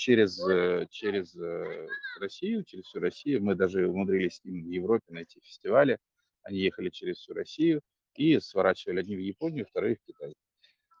через, 0.00 0.40
э, 0.48 0.86
через 0.90 1.36
э, 1.36 1.86
Россию, 2.18 2.64
через 2.64 2.84
всю 2.86 3.00
Россию. 3.00 3.44
Мы 3.44 3.54
даже 3.54 3.86
умудрились 3.86 4.40
в 4.42 4.48
Европе 4.48 5.04
найти 5.08 5.40
фестивали. 5.40 5.98
Они 6.42 6.58
ехали 6.58 6.90
через 6.90 7.18
всю 7.18 7.34
Россию 7.34 7.80
и 8.14 8.38
сворачивали 8.40 9.00
одни 9.00 9.16
в 9.16 9.20
Японию, 9.20 9.66
вторые 9.66 9.96
в 9.96 10.00
Китай. 10.06 10.34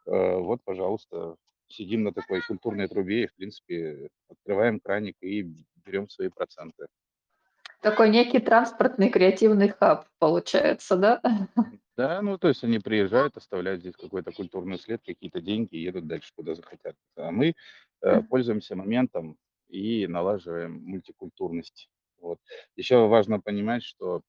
Э, 0.06 0.36
Вот, 0.38 0.60
пожалуйста, 0.64 1.36
сидим 1.68 2.04
на 2.04 2.12
такой 2.12 2.40
культурной 2.42 2.88
трубе 2.88 3.24
и, 3.24 3.26
в 3.26 3.34
принципе, 3.34 4.08
открываем 4.28 4.80
краник 4.80 5.16
и 5.20 5.42
берем 5.84 6.08
свои 6.08 6.28
проценты. 6.28 6.86
Такой 7.80 8.10
некий 8.10 8.40
транспортный 8.40 9.08
креативный 9.08 9.68
хаб 9.70 10.06
получается, 10.18 10.96
да? 10.96 11.22
Да, 11.96 12.22
ну 12.22 12.38
то 12.38 12.48
есть 12.48 12.64
они 12.64 12.78
приезжают, 12.78 13.36
оставляют 13.36 13.80
здесь 13.80 13.94
какой-то 13.94 14.32
культурный 14.32 14.78
след, 14.78 15.02
какие-то 15.04 15.40
деньги 15.40 15.76
и 15.76 15.82
едут 15.82 16.06
дальше, 16.06 16.32
куда 16.34 16.54
захотят. 16.54 16.94
А 17.16 17.30
мы 17.30 17.54
э, 18.02 18.22
пользуемся 18.22 18.74
моментом 18.74 19.36
и 19.68 20.06
налаживаем 20.06 20.82
мультикультурность. 20.82 21.90
Вот. 22.18 22.38
Еще 22.76 23.06
важно 23.06 23.40
понимать, 23.40 23.82
что 23.82 24.22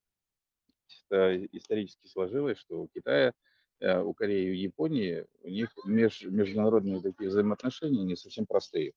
исторически 1.10 2.08
сложилось, 2.08 2.58
что 2.58 2.82
у 2.82 2.88
Китая, 2.88 3.34
э, 3.80 4.01
у 4.01 4.13
Кореи 4.13 4.47
и 4.47 4.51
у 4.51 4.54
Японии 4.54 5.25
у 5.43 5.49
них 5.49 5.69
меж- 5.86 6.25
международные 6.30 7.01
такие 7.01 7.30
взаимоотношения 7.30 8.04
не 8.04 8.15
совсем 8.15 8.45
простые. 8.45 8.93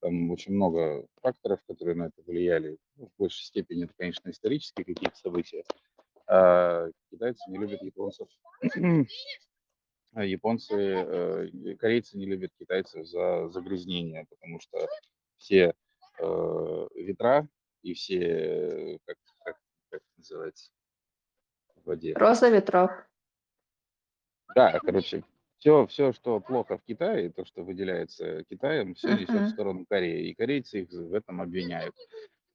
Там 0.00 0.30
очень 0.30 0.52
много 0.54 1.06
факторов, 1.22 1.60
которые 1.66 1.96
на 1.96 2.04
это 2.04 2.22
влияли. 2.26 2.78
Ну, 2.96 3.06
в 3.06 3.18
большей 3.18 3.44
степени 3.44 3.84
это, 3.84 3.94
конечно, 3.96 4.30
исторические 4.30 4.84
какие-то 4.84 5.16
события. 5.16 5.64
А 6.26 6.88
китайцы 7.10 7.50
не 7.50 7.58
любят 7.58 7.82
японцев. 7.82 8.28
А 10.12 10.24
японцы, 10.24 10.72
э, 10.74 11.76
корейцы 11.78 12.16
не 12.16 12.24
любят 12.24 12.50
китайцев 12.58 13.06
за 13.06 13.50
загрязнение, 13.50 14.24
потому 14.30 14.60
что 14.60 14.88
все 15.36 15.74
э, 16.18 16.88
ветра 16.94 17.46
и 17.82 17.92
все, 17.92 18.20
э, 18.20 18.98
как, 19.04 19.18
как, 19.44 19.60
как 19.90 20.00
называется, 20.16 20.70
в 21.86 21.88
воде. 21.88 22.12
Роза 22.14 22.48
ветров. 22.50 22.90
Да, 24.54 24.78
короче, 24.80 25.22
все, 25.58 25.86
все, 25.86 26.12
что 26.12 26.40
плохо 26.40 26.78
в 26.78 26.82
Китае, 26.82 27.30
то, 27.30 27.44
что 27.44 27.62
выделяется 27.62 28.44
Китаем, 28.44 28.94
все 28.94 29.14
несет 29.14 29.42
в 29.42 29.50
сторону 29.50 29.86
Кореи, 29.88 30.28
и 30.28 30.34
корейцы 30.34 30.82
их 30.82 30.90
в 30.90 31.14
этом 31.14 31.40
обвиняют. 31.40 31.94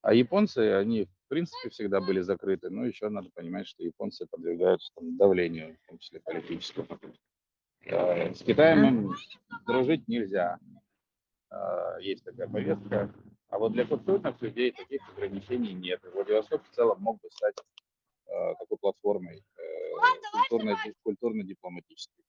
А 0.01 0.13
японцы, 0.13 0.73
они, 0.73 1.05
в 1.05 1.27
принципе, 1.27 1.69
всегда 1.69 2.01
были 2.01 2.21
закрыты, 2.21 2.69
но 2.69 2.85
еще 2.85 3.09
надо 3.09 3.29
понимать, 3.33 3.67
что 3.67 3.83
японцы 3.83 4.25
подвергаются 4.25 4.91
там, 4.95 5.15
давлению, 5.15 5.77
в 5.83 5.89
том 5.89 5.99
числе 5.99 6.19
политическому. 6.21 6.99
Э, 7.85 8.33
С 8.33 8.43
Китаем 8.43 8.83
им 8.85 9.15
дружить 9.67 10.07
нельзя. 10.07 10.57
Э, 11.51 11.97
Есть 12.01 12.23
такая 12.23 12.47
повестка. 12.47 13.13
А 13.49 13.59
вот 13.59 13.73
для 13.73 13.85
культурных 13.85 14.41
людей 14.41 14.71
таких 14.71 15.01
ограничений 15.09 15.73
нет. 15.73 16.03
И 16.03 16.07
Владивосток 16.07 16.63
в 16.63 16.73
целом 16.73 16.99
мог 17.01 17.21
бы 17.21 17.29
стать 17.31 17.55
такой 18.59 18.77
платформой 18.79 19.43
э, 19.57 19.61
культурно- 20.31 20.77
культурно-дипломатической. 21.03 22.23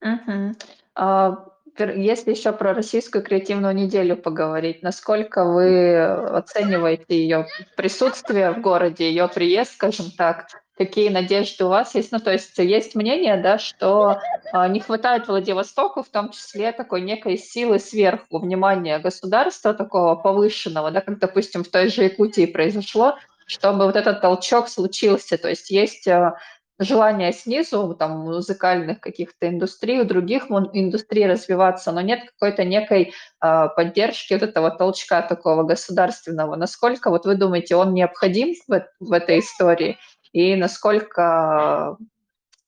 Мгм. 0.00 0.56
А, 0.94 1.44
Если 1.78 2.32
еще 2.32 2.52
про 2.52 2.74
российскую 2.74 3.22
креативную 3.22 3.72
неделю 3.72 4.16
поговорить, 4.16 4.82
насколько 4.82 5.44
вы 5.44 5.96
оцениваете 5.96 7.16
ее 7.16 7.46
присутствие 7.76 8.50
в 8.50 8.60
городе, 8.60 9.08
ее 9.08 9.28
приезд, 9.28 9.74
скажем 9.74 10.10
так, 10.10 10.48
какие 10.76 11.08
надежды 11.08 11.64
у 11.64 11.68
вас 11.68 11.94
есть? 11.94 12.10
Ну, 12.10 12.18
то 12.18 12.32
есть 12.32 12.58
есть 12.58 12.94
мнение, 12.96 13.36
да, 13.36 13.58
что 13.58 14.20
а, 14.52 14.68
не 14.68 14.80
хватает 14.80 15.28
Владивостоку, 15.28 16.02
в 16.02 16.08
том 16.08 16.30
числе 16.30 16.72
такой 16.72 17.00
некой 17.02 17.36
силы 17.36 17.78
сверху, 17.78 18.38
внимания 18.38 18.98
государства 18.98 19.74
такого 19.74 20.16
повышенного, 20.16 20.90
да, 20.90 21.00
как, 21.00 21.18
допустим, 21.18 21.62
в 21.62 21.68
той 21.68 21.90
же 21.90 22.04
Якутии 22.04 22.46
произошло, 22.46 23.18
чтобы 23.48 23.86
вот 23.86 23.96
этот 23.96 24.20
толчок 24.20 24.68
случился. 24.68 25.38
То 25.38 25.48
есть 25.48 25.70
есть 25.70 26.06
а, 26.06 26.36
желание 26.78 27.32
снизу, 27.32 27.96
там, 27.98 28.20
музыкальных 28.20 29.00
каких-то 29.00 29.48
индустрий, 29.48 30.00
у 30.00 30.04
других 30.04 30.50
индустрий 30.50 31.26
развиваться, 31.26 31.90
но 31.90 32.02
нет 32.02 32.30
какой-то 32.30 32.64
некой 32.64 33.14
а, 33.40 33.68
поддержки 33.68 34.34
вот 34.34 34.42
этого 34.42 34.70
толчка 34.70 35.22
такого 35.22 35.62
государственного. 35.62 36.56
Насколько, 36.56 37.08
вот 37.08 37.24
вы 37.24 37.36
думаете, 37.36 37.74
он 37.74 37.94
необходим 37.94 38.54
в, 38.68 38.86
в 39.00 39.12
этой 39.12 39.40
истории? 39.40 39.98
И 40.32 40.54
насколько 40.54 41.96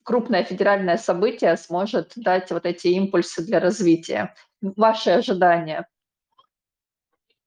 крупное 0.03 0.45
федеральное 0.45 0.97
событие 0.97 1.55
сможет 1.59 2.13
дать 2.17 2.51
вот 2.51 2.65
эти 2.65 2.89
импульсы 2.89 3.45
для 3.45 3.61
развития? 3.61 4.35
Ваши 4.63 5.11
ожидания? 5.11 5.87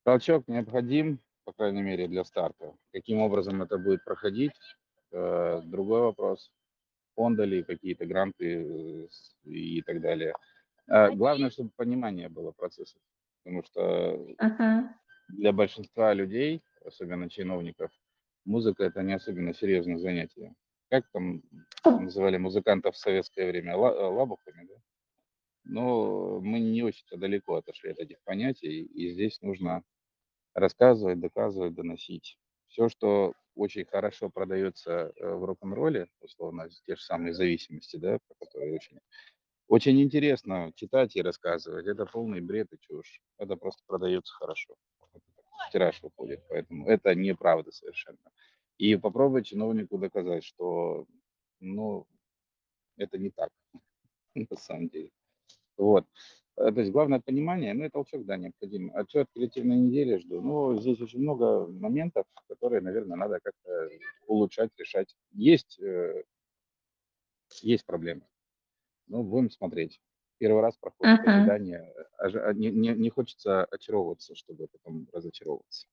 Толчок 0.04 0.44
необходим, 0.48 1.20
по 1.44 1.54
крайней 1.54 1.82
мере, 1.82 2.08
для 2.08 2.24
старта. 2.24 2.74
Каким 2.92 3.20
образом 3.20 3.62
это 3.62 3.78
будет 3.78 4.04
проходить, 4.04 4.56
э, 5.12 5.62
другой 5.66 6.02
вопрос. 6.02 6.52
Фонда 7.16 7.44
ли, 7.44 7.64
какие-то 7.64 8.06
гранты 8.06 9.08
э, 9.46 9.50
и 9.50 9.82
так 9.84 10.02
далее. 10.02 10.36
А 10.88 11.12
Главное, 11.12 11.50
чтобы 11.50 11.70
понимание 11.76 12.30
было 12.30 12.52
процесса. 12.52 12.98
Потому 13.44 13.64
что 13.64 14.26
для 15.30 15.52
большинства 15.52 16.14
людей, 16.14 16.62
особенно 16.86 17.30
чиновников, 17.30 17.92
музыка 18.46 18.84
это 18.84 19.02
не 19.04 19.14
особенно 19.14 19.54
серьезное 19.54 19.98
занятие. 19.98 20.54
Как 20.90 21.06
там 21.12 21.42
называли 21.84 22.38
музыкантов 22.38 22.96
в 22.96 23.00
советское 23.00 23.50
время? 23.50 23.74
Э, 23.74 23.76
Лабухами, 23.76 24.68
да? 24.68 24.76
Но 25.66 26.42
мы 26.42 26.60
не 26.60 26.84
очень-то 26.84 27.18
далеко 27.18 27.56
отошли 27.56 27.92
от 27.92 28.00
этих 28.00 28.18
понятий, 28.24 28.82
и 28.84 29.14
здесь 29.14 29.42
нужно 29.42 29.84
рассказывать, 30.54 31.20
доказывать, 31.20 31.74
доносить. 31.74 32.38
Все, 32.68 32.90
что 32.90 33.34
очень 33.56 33.86
хорошо 33.86 34.30
продается 34.30 35.12
э, 35.16 35.34
в 35.34 35.44
рок-н-ролле, 35.46 36.08
условно, 36.22 36.70
те 36.86 36.96
же 36.96 37.02
самые 37.04 37.34
зависимости, 37.34 37.98
да, 37.98 38.18
про 38.28 38.46
которые 38.46 38.76
очень, 38.76 39.00
очень 39.68 40.02
интересно 40.02 40.72
читать 40.76 41.16
и 41.16 41.22
рассказывать, 41.22 41.88
это 41.88 42.06
полный 42.06 42.42
бред 42.42 42.74
и 42.74 42.80
чушь. 42.80 43.22
Это 43.38 43.56
просто 43.56 43.84
продается 43.86 44.34
хорошо. 44.34 44.76
Тираж 45.72 46.02
выходит, 46.02 46.42
поэтому 46.50 46.88
это 46.88 47.16
неправда 47.16 47.72
совершенно. 47.72 48.18
И 48.78 48.96
попробуй 48.96 49.44
чиновнику 49.44 49.98
доказать, 49.98 50.44
что, 50.44 51.06
ну, 51.60 52.08
это 52.98 53.18
не 53.18 53.30
так. 53.30 53.50
на 54.36 54.58
самом 54.58 54.90
деле. 54.90 55.12
Вот. 55.78 56.06
Э, 56.58 56.72
то 56.72 56.80
есть 56.80 56.92
главное 56.92 57.20
понимание, 57.20 57.74
ну 57.74 57.86
и 57.86 57.90
толчок, 57.90 58.26
да, 58.26 58.38
необходим. 58.38 58.92
Отчет 58.96 59.28
коллективной 59.34 59.78
недели 59.78 60.18
жду. 60.18 60.42
Ну, 60.42 60.80
здесь 60.80 61.02
очень 61.02 61.20
много 61.20 61.68
моментов, 61.68 62.26
которые, 62.48 62.82
наверное, 62.82 63.18
надо 63.18 63.40
как-то 63.42 63.90
улучшать, 64.28 64.72
решать. 64.78 65.16
Есть, 65.32 65.80
э, 65.80 66.24
есть 67.62 67.86
проблемы. 67.86 68.22
Ну, 69.08 69.24
будем 69.24 69.50
смотреть. 69.50 70.00
Первый 70.40 70.62
раз 70.62 70.76
проходит 70.78 71.20
Мгм. 71.20 71.30
ожидание. 71.30 71.94
ожи- 72.20 72.40
а, 72.40 72.54
Не, 72.54 72.72
не, 72.72 72.90
не 72.90 73.10
хочется 73.10 73.66
очаровываться, 73.66 74.36
чтобы 74.36 74.68
потом 74.68 75.08
разочаровываться. 75.12 75.88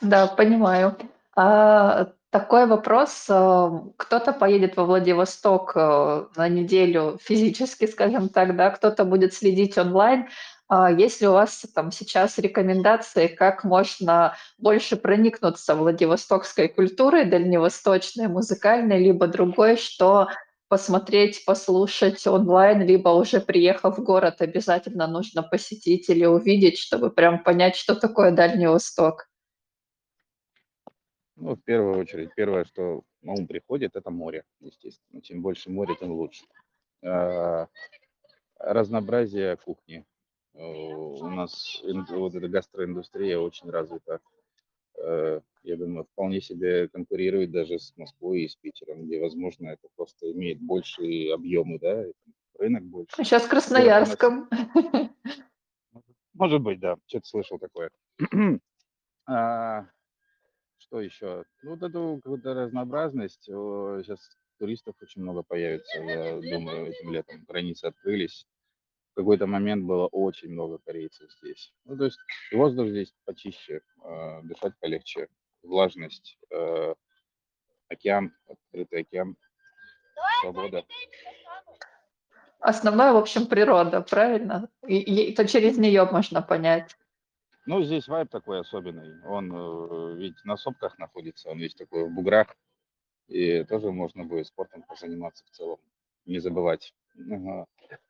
Да, 0.00 0.26
понимаю. 0.28 0.96
А, 1.40 2.08
такой 2.30 2.66
вопрос. 2.66 3.26
а, 3.30 3.70
Кто-то 3.96 4.32
поедет 4.32 4.76
во 4.76 4.84
Владивосток 4.84 5.72
э, 5.76 6.26
на 6.34 6.48
неделю 6.48 7.16
физически, 7.22 7.86
скажем 7.86 8.28
так, 8.28 8.56
да, 8.56 8.70
кто-то 8.70 9.04
будет 9.04 9.34
следить 9.34 9.78
онлайн. 9.78 10.26
А 10.68 10.90
Есть 10.90 11.20
ли 11.20 11.28
у 11.28 11.32
вас 11.32 11.64
там 11.74 11.92
сейчас 11.92 12.38
рекомендации, 12.38 13.28
как 13.28 13.62
можно 13.62 14.36
больше 14.58 14.96
проникнуться 14.96 15.76
владивостокской 15.76 16.68
культурой, 16.68 17.24
дальневосточной, 17.24 18.26
музыкальной, 18.26 18.98
либо 18.98 19.28
другой, 19.28 19.76
что 19.76 20.26
посмотреть, 20.68 21.44
послушать 21.46 22.26
онлайн, 22.26 22.82
либо 22.82 23.10
уже 23.10 23.40
приехав 23.40 23.96
в 23.96 24.02
город, 24.02 24.40
обязательно 24.40 25.06
нужно 25.06 25.44
посетить 25.44 26.10
или 26.10 26.24
увидеть, 26.26 26.78
чтобы 26.78 27.10
прям 27.10 27.44
понять, 27.44 27.76
что 27.76 27.94
такое 27.94 28.32
Дальний 28.32 28.66
Восток? 28.66 29.28
Ну, 31.40 31.54
в 31.54 31.62
первую 31.62 31.98
очередь, 31.98 32.30
первое, 32.34 32.64
что 32.64 33.02
на 33.22 33.32
ум 33.32 33.46
приходит, 33.46 33.94
это 33.94 34.10
море, 34.10 34.44
естественно. 34.60 35.22
Чем 35.22 35.40
больше 35.40 35.70
моря, 35.70 35.94
тем 35.94 36.10
лучше. 36.10 36.44
А, 37.04 37.68
Разнообразие 38.58 39.56
кухни. 39.56 40.04
У 40.54 41.28
нас 41.28 41.80
вот 41.84 42.34
эта 42.34 42.48
гастроиндустрия 42.48 43.38
очень 43.38 43.70
развита. 43.70 44.20
Э, 44.96 45.40
Я 45.62 45.76
думаю, 45.76 46.04
вполне 46.04 46.40
себе 46.40 46.88
конкурирует 46.88 47.52
даже 47.52 47.78
с 47.78 47.96
Москвой 47.96 48.40
и 48.40 48.48
с 48.48 48.56
Питером, 48.56 49.06
где, 49.06 49.20
возможно, 49.20 49.68
это 49.68 49.86
просто 49.94 50.32
имеет 50.32 50.60
большие 50.60 51.32
объемы, 51.32 51.78
да, 51.78 52.04
рынок 52.58 52.82
больше. 52.82 53.14
Сейчас 53.16 53.44
в 53.44 53.48
Красноярском. 53.48 54.48
может 56.34 56.60
быть, 56.60 56.80
да, 56.80 56.96
что-то 57.06 57.26
слышал 57.28 57.58
такое. 57.60 57.90
А, 60.88 60.94
Что 60.96 61.00
еще? 61.00 61.44
Ну, 61.62 61.70
вот 61.70 61.82
эту 61.82 62.20
какую-то 62.22 62.54
разнообразность. 62.54 63.44
Сейчас 63.44 64.18
туристов 64.58 64.96
очень 65.02 65.22
много 65.22 65.42
появится, 65.42 65.98
я 65.98 66.40
думаю, 66.40 66.88
этим 66.88 67.12
летом. 67.12 67.44
Границы 67.46 67.86
открылись. 67.86 68.46
В 69.12 69.20
какой-то 69.20 69.46
момент 69.46 69.84
было 69.84 70.06
очень 70.06 70.50
много 70.50 70.78
корейцев 70.78 71.30
здесь. 71.40 71.72
Ну, 71.84 71.96
то 71.96 72.04
есть 72.04 72.18
воздух 72.52 72.88
здесь 72.88 73.12
почище, 73.24 73.80
э, 74.04 74.42
дышать 74.44 74.78
полегче, 74.78 75.28
влажность, 75.62 76.38
э, 76.50 76.94
океан, 77.88 78.32
открытый 78.46 79.00
океан, 79.00 79.36
свобода. 80.40 80.84
Основное, 82.60 83.12
в 83.12 83.16
общем, 83.16 83.46
природа, 83.46 84.02
правильно? 84.02 84.68
И, 84.86 84.98
и 84.98 85.34
то 85.34 85.46
через 85.48 85.78
нее 85.78 86.04
можно 86.04 86.40
понять. 86.40 86.96
Ну, 87.68 87.82
здесь 87.82 88.08
вайб 88.08 88.30
такой 88.30 88.60
особенный. 88.60 89.22
Он 89.26 89.52
э, 89.52 90.14
ведь 90.16 90.42
на 90.44 90.56
сопках 90.56 90.96
находится, 90.98 91.50
он 91.50 91.58
весь 91.58 91.74
такой 91.74 92.04
в 92.08 92.14
буграх. 92.14 92.56
И 93.26 93.62
тоже 93.64 93.92
можно 93.92 94.24
будет 94.24 94.46
спортом 94.46 94.84
позаниматься 94.84 95.44
в 95.44 95.50
целом, 95.50 95.78
не 96.24 96.38
забывать. 96.38 96.94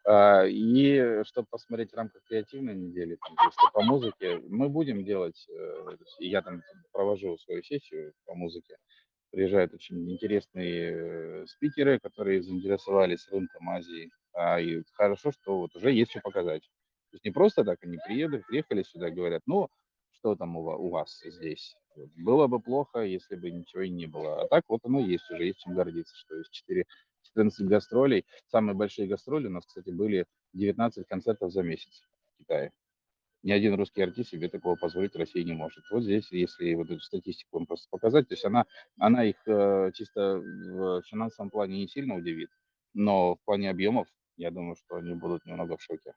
А, 0.06 0.44
И 0.46 1.24
чтобы 1.24 1.48
посмотреть 1.50 1.90
в 1.90 1.96
рамках 1.96 2.22
креативной 2.22 2.76
недели, 2.76 3.16
там, 3.16 3.36
по 3.72 3.82
музыке, 3.82 4.38
мы 4.48 4.68
будем 4.68 5.04
делать, 5.04 5.44
э, 5.50 5.96
я 6.20 6.40
там 6.42 6.62
провожу 6.92 7.36
свою 7.38 7.64
сессию 7.64 8.12
по 8.26 8.36
музыке, 8.36 8.76
приезжают 9.32 9.74
очень 9.74 10.08
интересные 10.08 10.92
э, 11.42 11.46
спикеры, 11.48 11.98
которые 11.98 12.44
заинтересовались 12.44 13.26
рынком 13.26 13.70
Азии. 13.70 14.12
А, 14.34 14.60
И 14.60 14.84
хорошо, 14.92 15.32
что 15.32 15.58
вот 15.58 15.74
уже 15.74 15.90
есть 15.90 16.12
что 16.12 16.20
показать. 16.20 16.62
То 17.10 17.14
есть 17.16 17.24
не 17.24 17.30
просто 17.30 17.64
так 17.64 17.78
они 17.82 17.98
приедут, 18.06 18.46
приехали 18.46 18.82
сюда 18.82 19.10
говорят, 19.10 19.42
ну, 19.46 19.68
что 20.10 20.34
там 20.36 20.56
у 20.56 20.62
ва- 20.62 20.76
у 20.76 20.90
вас 20.90 21.20
здесь? 21.24 21.76
Было 22.16 22.46
бы 22.46 22.60
плохо, 22.60 23.00
если 23.00 23.36
бы 23.36 23.50
ничего 23.50 23.82
и 23.82 23.90
не 23.90 24.06
было. 24.06 24.42
А 24.42 24.48
так 24.48 24.64
вот 24.68 24.80
оно 24.84 25.00
есть, 25.00 25.30
уже 25.30 25.44
есть 25.46 25.60
чем 25.60 25.74
гордиться, 25.74 26.14
что 26.16 26.36
есть 26.36 26.50
4, 26.52 26.86
14 27.22 27.66
гастролей. 27.66 28.24
Самые 28.48 28.74
большие 28.74 29.08
гастроли 29.08 29.46
у 29.46 29.50
нас, 29.50 29.66
кстати, 29.66 29.90
были 29.90 30.26
19 30.52 31.06
концертов 31.06 31.52
за 31.52 31.62
месяц 31.62 32.02
в 32.34 32.38
Китае. 32.38 32.72
Ни 33.42 33.52
один 33.52 33.74
русский 33.74 34.02
артист 34.02 34.30
себе 34.30 34.48
такого 34.48 34.76
позволить 34.76 35.14
России 35.16 35.42
не 35.42 35.52
может. 35.52 35.84
Вот 35.90 36.02
здесь, 36.02 36.30
если 36.32 36.74
вот 36.74 36.90
эту 36.90 37.00
статистику 37.00 37.58
вам 37.58 37.66
просто 37.66 37.86
показать, 37.90 38.28
то 38.28 38.34
есть 38.34 38.44
она, 38.44 38.64
она 38.98 39.24
их 39.24 39.36
э, 39.46 39.92
чисто 39.94 40.38
в 40.38 41.02
финансовом 41.02 41.50
плане 41.50 41.78
не 41.78 41.88
сильно 41.88 42.16
удивит, 42.16 42.50
но 42.94 43.36
в 43.36 43.40
плане 43.44 43.70
объемов, 43.70 44.08
я 44.36 44.50
думаю, 44.50 44.74
что 44.76 44.96
они 44.96 45.14
будут 45.14 45.46
немного 45.46 45.76
в 45.76 45.82
шоке. 45.82 46.14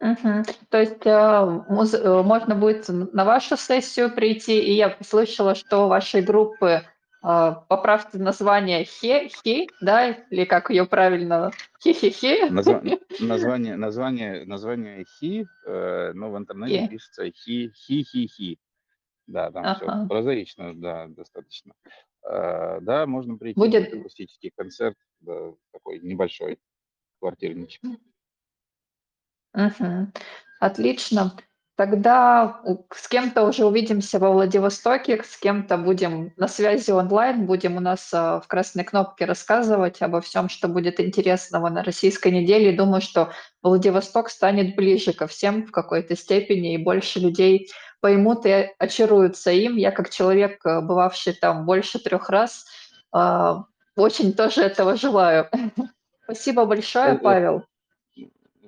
Мгм. 0.00 0.44
То 0.70 0.80
есть 0.80 1.06
а, 1.06 1.46
муз- 1.68 1.94
э, 1.94 2.22
можно 2.22 2.54
будет 2.54 2.88
н- 2.90 3.08
на 3.12 3.24
вашу 3.24 3.56
сессию 3.56 4.14
прийти, 4.14 4.60
и 4.60 4.72
я 4.72 4.96
слышала, 5.02 5.54
что 5.54 5.84
у 5.84 5.88
вашей 5.88 6.20
группы, 6.20 6.82
а, 7.22 7.52
поправьте 7.52 8.18
название 8.18 8.84
Хе, 8.84 9.28
Хи, 9.28 9.70
да, 9.80 10.10
или 10.10 10.44
как 10.44 10.70
ее 10.70 10.84
правильно, 10.84 11.52
Хи-хи-хи, 11.82 12.50
Назва- 12.50 12.82
название, 13.20 13.76
название, 13.76 14.44
название 14.44 15.04
Хи, 15.04 15.48
э, 15.64 16.12
но 16.14 16.30
в 16.30 16.36
интернете 16.38 16.82
Хи. 16.82 16.88
пишется 16.88 17.30
Хи, 17.30 17.72
Хи-Хи-Хи. 17.74 18.58
Да, 19.26 19.50
там 19.50 19.74
все 19.76 19.86
Ага. 19.86 20.06
прозаично, 20.06 20.74
да, 20.74 21.06
достаточно. 21.08 21.72
Э, 22.28 22.80
да, 22.82 23.06
можно 23.06 23.38
прийти, 23.38 23.58
Будет 23.58 23.84
будет 23.84 24.00
акустический 24.00 24.52
концерт, 24.54 24.96
да, 25.20 25.52
такой 25.72 26.00
небольшой, 26.00 26.58
квартирничек. 27.20 27.80
Мгм. 29.54 30.12
Отлично. 30.60 31.32
Тогда 31.76 32.60
у- 32.64 32.86
с 32.94 33.08
кем-то 33.08 33.42
уже 33.42 33.66
увидимся 33.66 34.20
во 34.20 34.30
Владивостоке, 34.30 35.20
с 35.24 35.36
кем-то 35.36 35.76
будем 35.76 36.32
на 36.36 36.46
связи 36.46 36.92
онлайн, 36.92 37.46
будем 37.46 37.76
у 37.76 37.80
нас 37.80 38.14
а, 38.14 38.40
в 38.40 38.46
красной 38.46 38.84
кнопке 38.84 39.24
рассказывать 39.24 40.00
обо 40.00 40.20
всем, 40.20 40.48
что 40.48 40.68
будет 40.68 41.00
интересного 41.00 41.68
на 41.70 41.82
российской 41.82 42.30
неделе. 42.30 42.72
И 42.72 42.76
думаю, 42.76 43.00
что 43.00 43.32
Владивосток 43.62 44.30
станет 44.30 44.76
ближе 44.76 45.12
ко 45.12 45.26
всем 45.26 45.66
в 45.66 45.72
какой-то 45.72 46.14
степени, 46.16 46.74
и 46.74 46.78
больше 46.78 47.18
людей 47.18 47.68
поймут 48.00 48.46
и 48.46 48.70
очаруются 48.78 49.50
им. 49.50 49.74
Я 49.76 49.90
как 49.90 50.10
человек, 50.10 50.64
а, 50.64 50.80
бывавший 50.80 51.32
там 51.32 51.66
больше 51.66 51.98
трех 51.98 52.30
раз, 52.30 52.66
а, 53.10 53.64
очень 53.96 54.32
тоже 54.32 54.62
этого 54.62 54.96
желаю. 54.96 55.48
Спасибо 56.24 56.66
большое, 56.66 57.14
Э, 57.14 57.14
э, 57.14 57.18
Павел. 57.18 57.64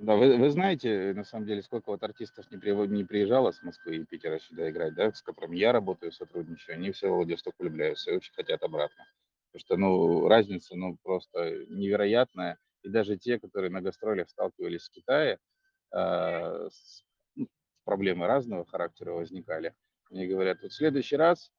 Да, 0.00 0.14
вы, 0.16 0.36
вы 0.36 0.50
знаете, 0.50 1.12
на 1.14 1.24
самом 1.24 1.46
деле, 1.46 1.62
сколько 1.62 1.90
вот 1.90 2.02
артистов 2.02 2.50
не, 2.50 2.58
приво- 2.58 2.86
не 2.86 3.04
приезжало 3.04 3.50
с 3.52 3.62
Москвы 3.62 3.96
и 3.96 4.04
Питера 4.04 4.38
сюда 4.38 4.68
играть, 4.70 4.94
да, 4.94 5.10
с 5.12 5.22
которыми 5.22 5.56
я 5.56 5.72
работаю, 5.72 6.12
сотрудничаю, 6.12 6.76
они 6.76 6.90
все 6.90 7.08
в 7.08 7.14
Владивосток 7.16 7.54
влюбляются 7.58 8.10
и 8.10 8.16
очень 8.16 8.32
хотят 8.34 8.62
обратно. 8.62 9.04
Потому 9.52 9.60
что, 9.60 9.76
ну, 9.78 10.28
разница, 10.28 10.76
ну, 10.76 10.98
просто 11.02 11.64
невероятная. 11.68 12.58
И 12.82 12.88
даже 12.90 13.16
те, 13.16 13.38
которые 13.40 13.70
на 13.70 13.80
гастролях 13.80 14.28
сталкивались 14.28 14.82
с 14.82 14.90
Китаем, 14.90 15.38
э, 15.94 16.68
ну, 17.36 17.48
проблемы 17.84 18.26
разного 18.26 18.66
характера 18.66 19.12
возникали, 19.12 19.74
мне 20.10 20.26
говорят, 20.26 20.62
вот 20.62 20.72
в 20.72 20.76
следующий 20.76 21.16
раз 21.16 21.52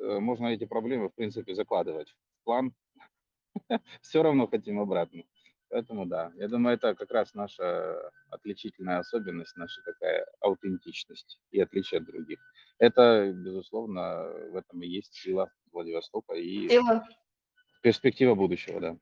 э, 0.00 0.18
можно 0.20 0.48
эти 0.48 0.64
проблемы, 0.66 1.08
в 1.10 1.14
принципе, 1.14 1.54
закладывать 1.54 2.10
в 2.10 2.44
план, 2.44 2.74
все 4.02 4.22
равно 4.22 4.46
хотим 4.48 4.80
обратно. 4.80 5.22
Поэтому 5.68 6.06
да, 6.06 6.32
я 6.36 6.48
думаю, 6.48 6.76
это 6.76 6.94
как 6.94 7.10
раз 7.10 7.34
наша 7.34 8.10
отличительная 8.30 8.98
особенность, 8.98 9.56
наша 9.56 9.82
такая 9.82 10.26
аутентичность 10.40 11.40
и 11.50 11.60
отличие 11.60 11.98
от 11.98 12.06
других. 12.06 12.38
Это, 12.78 13.32
безусловно, 13.32 14.28
в 14.50 14.56
этом 14.56 14.82
и 14.82 14.86
есть 14.86 15.14
сила 15.14 15.50
Владивостока 15.72 16.34
и 16.34 16.68
Сила 16.68 17.04
перспектива 17.82 18.34
будущего, 18.34 18.80
да. 18.80 18.96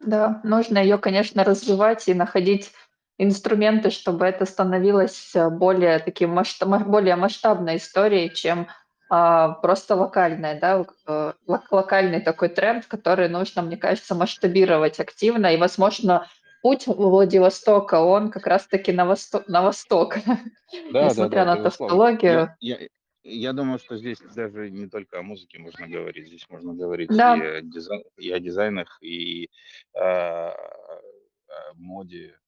Да, 0.00 0.40
нужно 0.42 0.78
ее, 0.78 0.98
конечно, 0.98 1.44
развивать 1.44 2.08
и 2.08 2.14
находить 2.14 2.72
инструменты, 3.18 3.90
чтобы 3.90 4.26
это 4.26 4.46
становилось 4.46 5.34
э, 5.34 5.48
более 5.48 5.98
таким 6.00 6.30
масштаб, 6.30 6.68
ма- 6.68 6.84
более 6.84 7.14
масштабной 7.14 7.76
историей, 7.76 8.34
чем 8.34 8.68
просто 9.12 9.94
локальная, 9.94 10.58
да, 10.58 10.86
э, 11.06 11.32
лок- 11.46 11.66
локальный 11.70 12.20
такой 12.20 12.48
тренд, 12.48 12.86
который 12.86 13.28
нужно, 13.28 13.60
мне 13.60 13.76
кажется, 13.76 14.14
масштабировать 14.14 15.00
активно. 15.00 15.52
И, 15.52 15.58
возможно, 15.58 16.26
путь 16.62 16.86
Владивостока, 16.86 18.00
он 18.00 18.30
как 18.30 18.46
раз-таки 18.46 18.90
на 18.92 19.04
восток, 19.04 19.46
на 19.48 19.60
восток, 19.62 20.16
Да, 20.92 21.08
несмотря 21.08 21.44
да, 21.44 21.44
на 21.44 21.56
безусловно. 21.56 21.62
Я, 21.62 21.68
тавтологию. 21.68 22.56
я, 22.60 22.78
Я 23.22 23.52
думаю, 23.52 23.78
что 23.78 23.96
здесь 23.98 24.18
даже 24.34 24.70
не 24.70 24.88
только 24.88 25.18
о 25.18 25.22
музыке 25.22 25.58
можно 25.58 25.86
говорить, 25.86 26.28
здесь 26.28 26.48
можно 26.48 26.72
говорить 26.72 27.10
Да. 27.10 27.36
и 27.36 27.40
о, 27.40 27.60
дизай- 27.60 28.04
и 28.16 28.32
о 28.32 28.40
дизайнах, 28.40 28.98
и 29.02 29.50
а, 29.94 30.48
о 30.52 31.74
моде, 31.74 32.38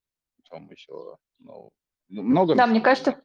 чем 0.45 0.71
еще, 0.71 1.17
ну, 1.41 1.71
ну, 2.09 2.23
много 2.23 2.55
Да, 2.55 2.67
мне 2.67 2.81
кажется. 2.81 3.21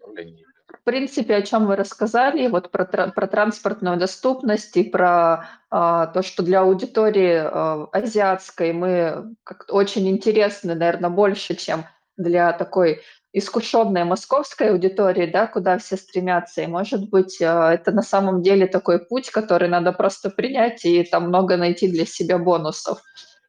В 0.73 0.83
принципе, 0.83 1.35
о 1.35 1.41
чем 1.41 1.65
вы 1.65 1.75
рассказали, 1.75 2.47
вот 2.47 2.71
про, 2.71 2.85
про 2.85 3.27
транспортную 3.27 3.97
доступность 3.97 4.75
и 4.77 4.83
про 4.83 5.45
а, 5.69 6.07
то, 6.07 6.21
что 6.21 6.43
для 6.43 6.61
аудитории 6.61 7.41
а, 7.43 7.87
азиатской 7.91 8.73
мы 8.73 9.35
как 9.43 9.65
очень 9.69 10.07
интересны, 10.07 10.75
наверное, 10.75 11.09
больше, 11.09 11.55
чем 11.55 11.85
для 12.17 12.53
такой 12.53 13.01
искушенной 13.31 14.03
московской 14.05 14.71
аудитории, 14.71 15.27
да, 15.27 15.45
куда 15.47 15.77
все 15.77 15.97
стремятся. 15.97 16.61
И, 16.61 16.67
может 16.67 17.09
быть, 17.09 17.41
а, 17.41 17.73
это 17.73 17.91
на 17.91 18.01
самом 18.01 18.41
деле 18.41 18.67
такой 18.67 18.99
путь, 18.99 19.29
который 19.31 19.69
надо 19.69 19.91
просто 19.91 20.29
принять 20.29 20.85
и 20.85 21.03
там 21.03 21.27
много 21.27 21.57
найти 21.57 21.87
для 21.89 22.05
себя 22.05 22.37
бонусов 22.37 23.01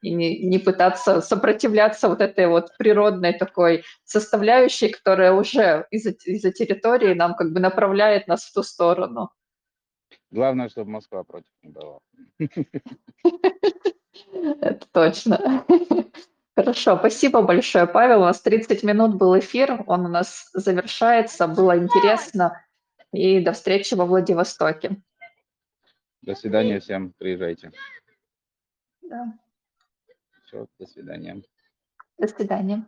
и 0.02 0.14
не, 0.14 0.38
не 0.38 0.58
пытаться 0.58 1.20
сопротивляться 1.20 2.08
вот 2.08 2.20
этой 2.20 2.46
вот 2.46 2.76
природной 2.78 3.32
такой 3.32 3.84
составляющей, 4.04 4.88
которая 4.88 5.32
уже 5.32 5.86
из-за 5.90 6.10
из-за 6.10 6.52
территории 6.52 7.14
нам 7.14 7.34
как 7.34 7.52
бы 7.52 7.60
направляет 7.60 8.28
нас 8.28 8.44
в 8.44 8.52
ту 8.52 8.62
сторону. 8.62 9.30
Главное, 10.30 10.68
чтобы 10.68 10.90
Москва 10.92 11.24
против 11.24 11.52
не 11.62 11.70
была. 11.70 11.98
Это 14.62 14.86
точно. 14.92 15.64
Хорошо, 16.56 16.96
спасибо 16.98 17.42
большое, 17.42 17.86
Павел. 17.86 18.20
У 18.20 18.24
нас 18.24 18.40
30 18.42 18.82
минут 18.82 19.16
был 19.16 19.38
эфир, 19.38 19.82
он 19.86 20.06
у 20.06 20.08
нас 20.08 20.50
завершается. 20.52 21.46
Было 21.48 21.78
интересно. 21.78 22.62
И 23.12 23.40
до 23.40 23.52
встречи 23.52 23.94
во 23.94 24.04
Владивостоке. 24.04 25.00
До 26.22 26.34
свидания 26.34 26.80
всем, 26.80 27.12
приезжайте. 27.18 27.72
Да. 29.02 29.32
Все, 30.50 30.66
до 30.80 30.86
свидания. 30.86 31.44
До 32.18 32.26
свидания. 32.26 32.84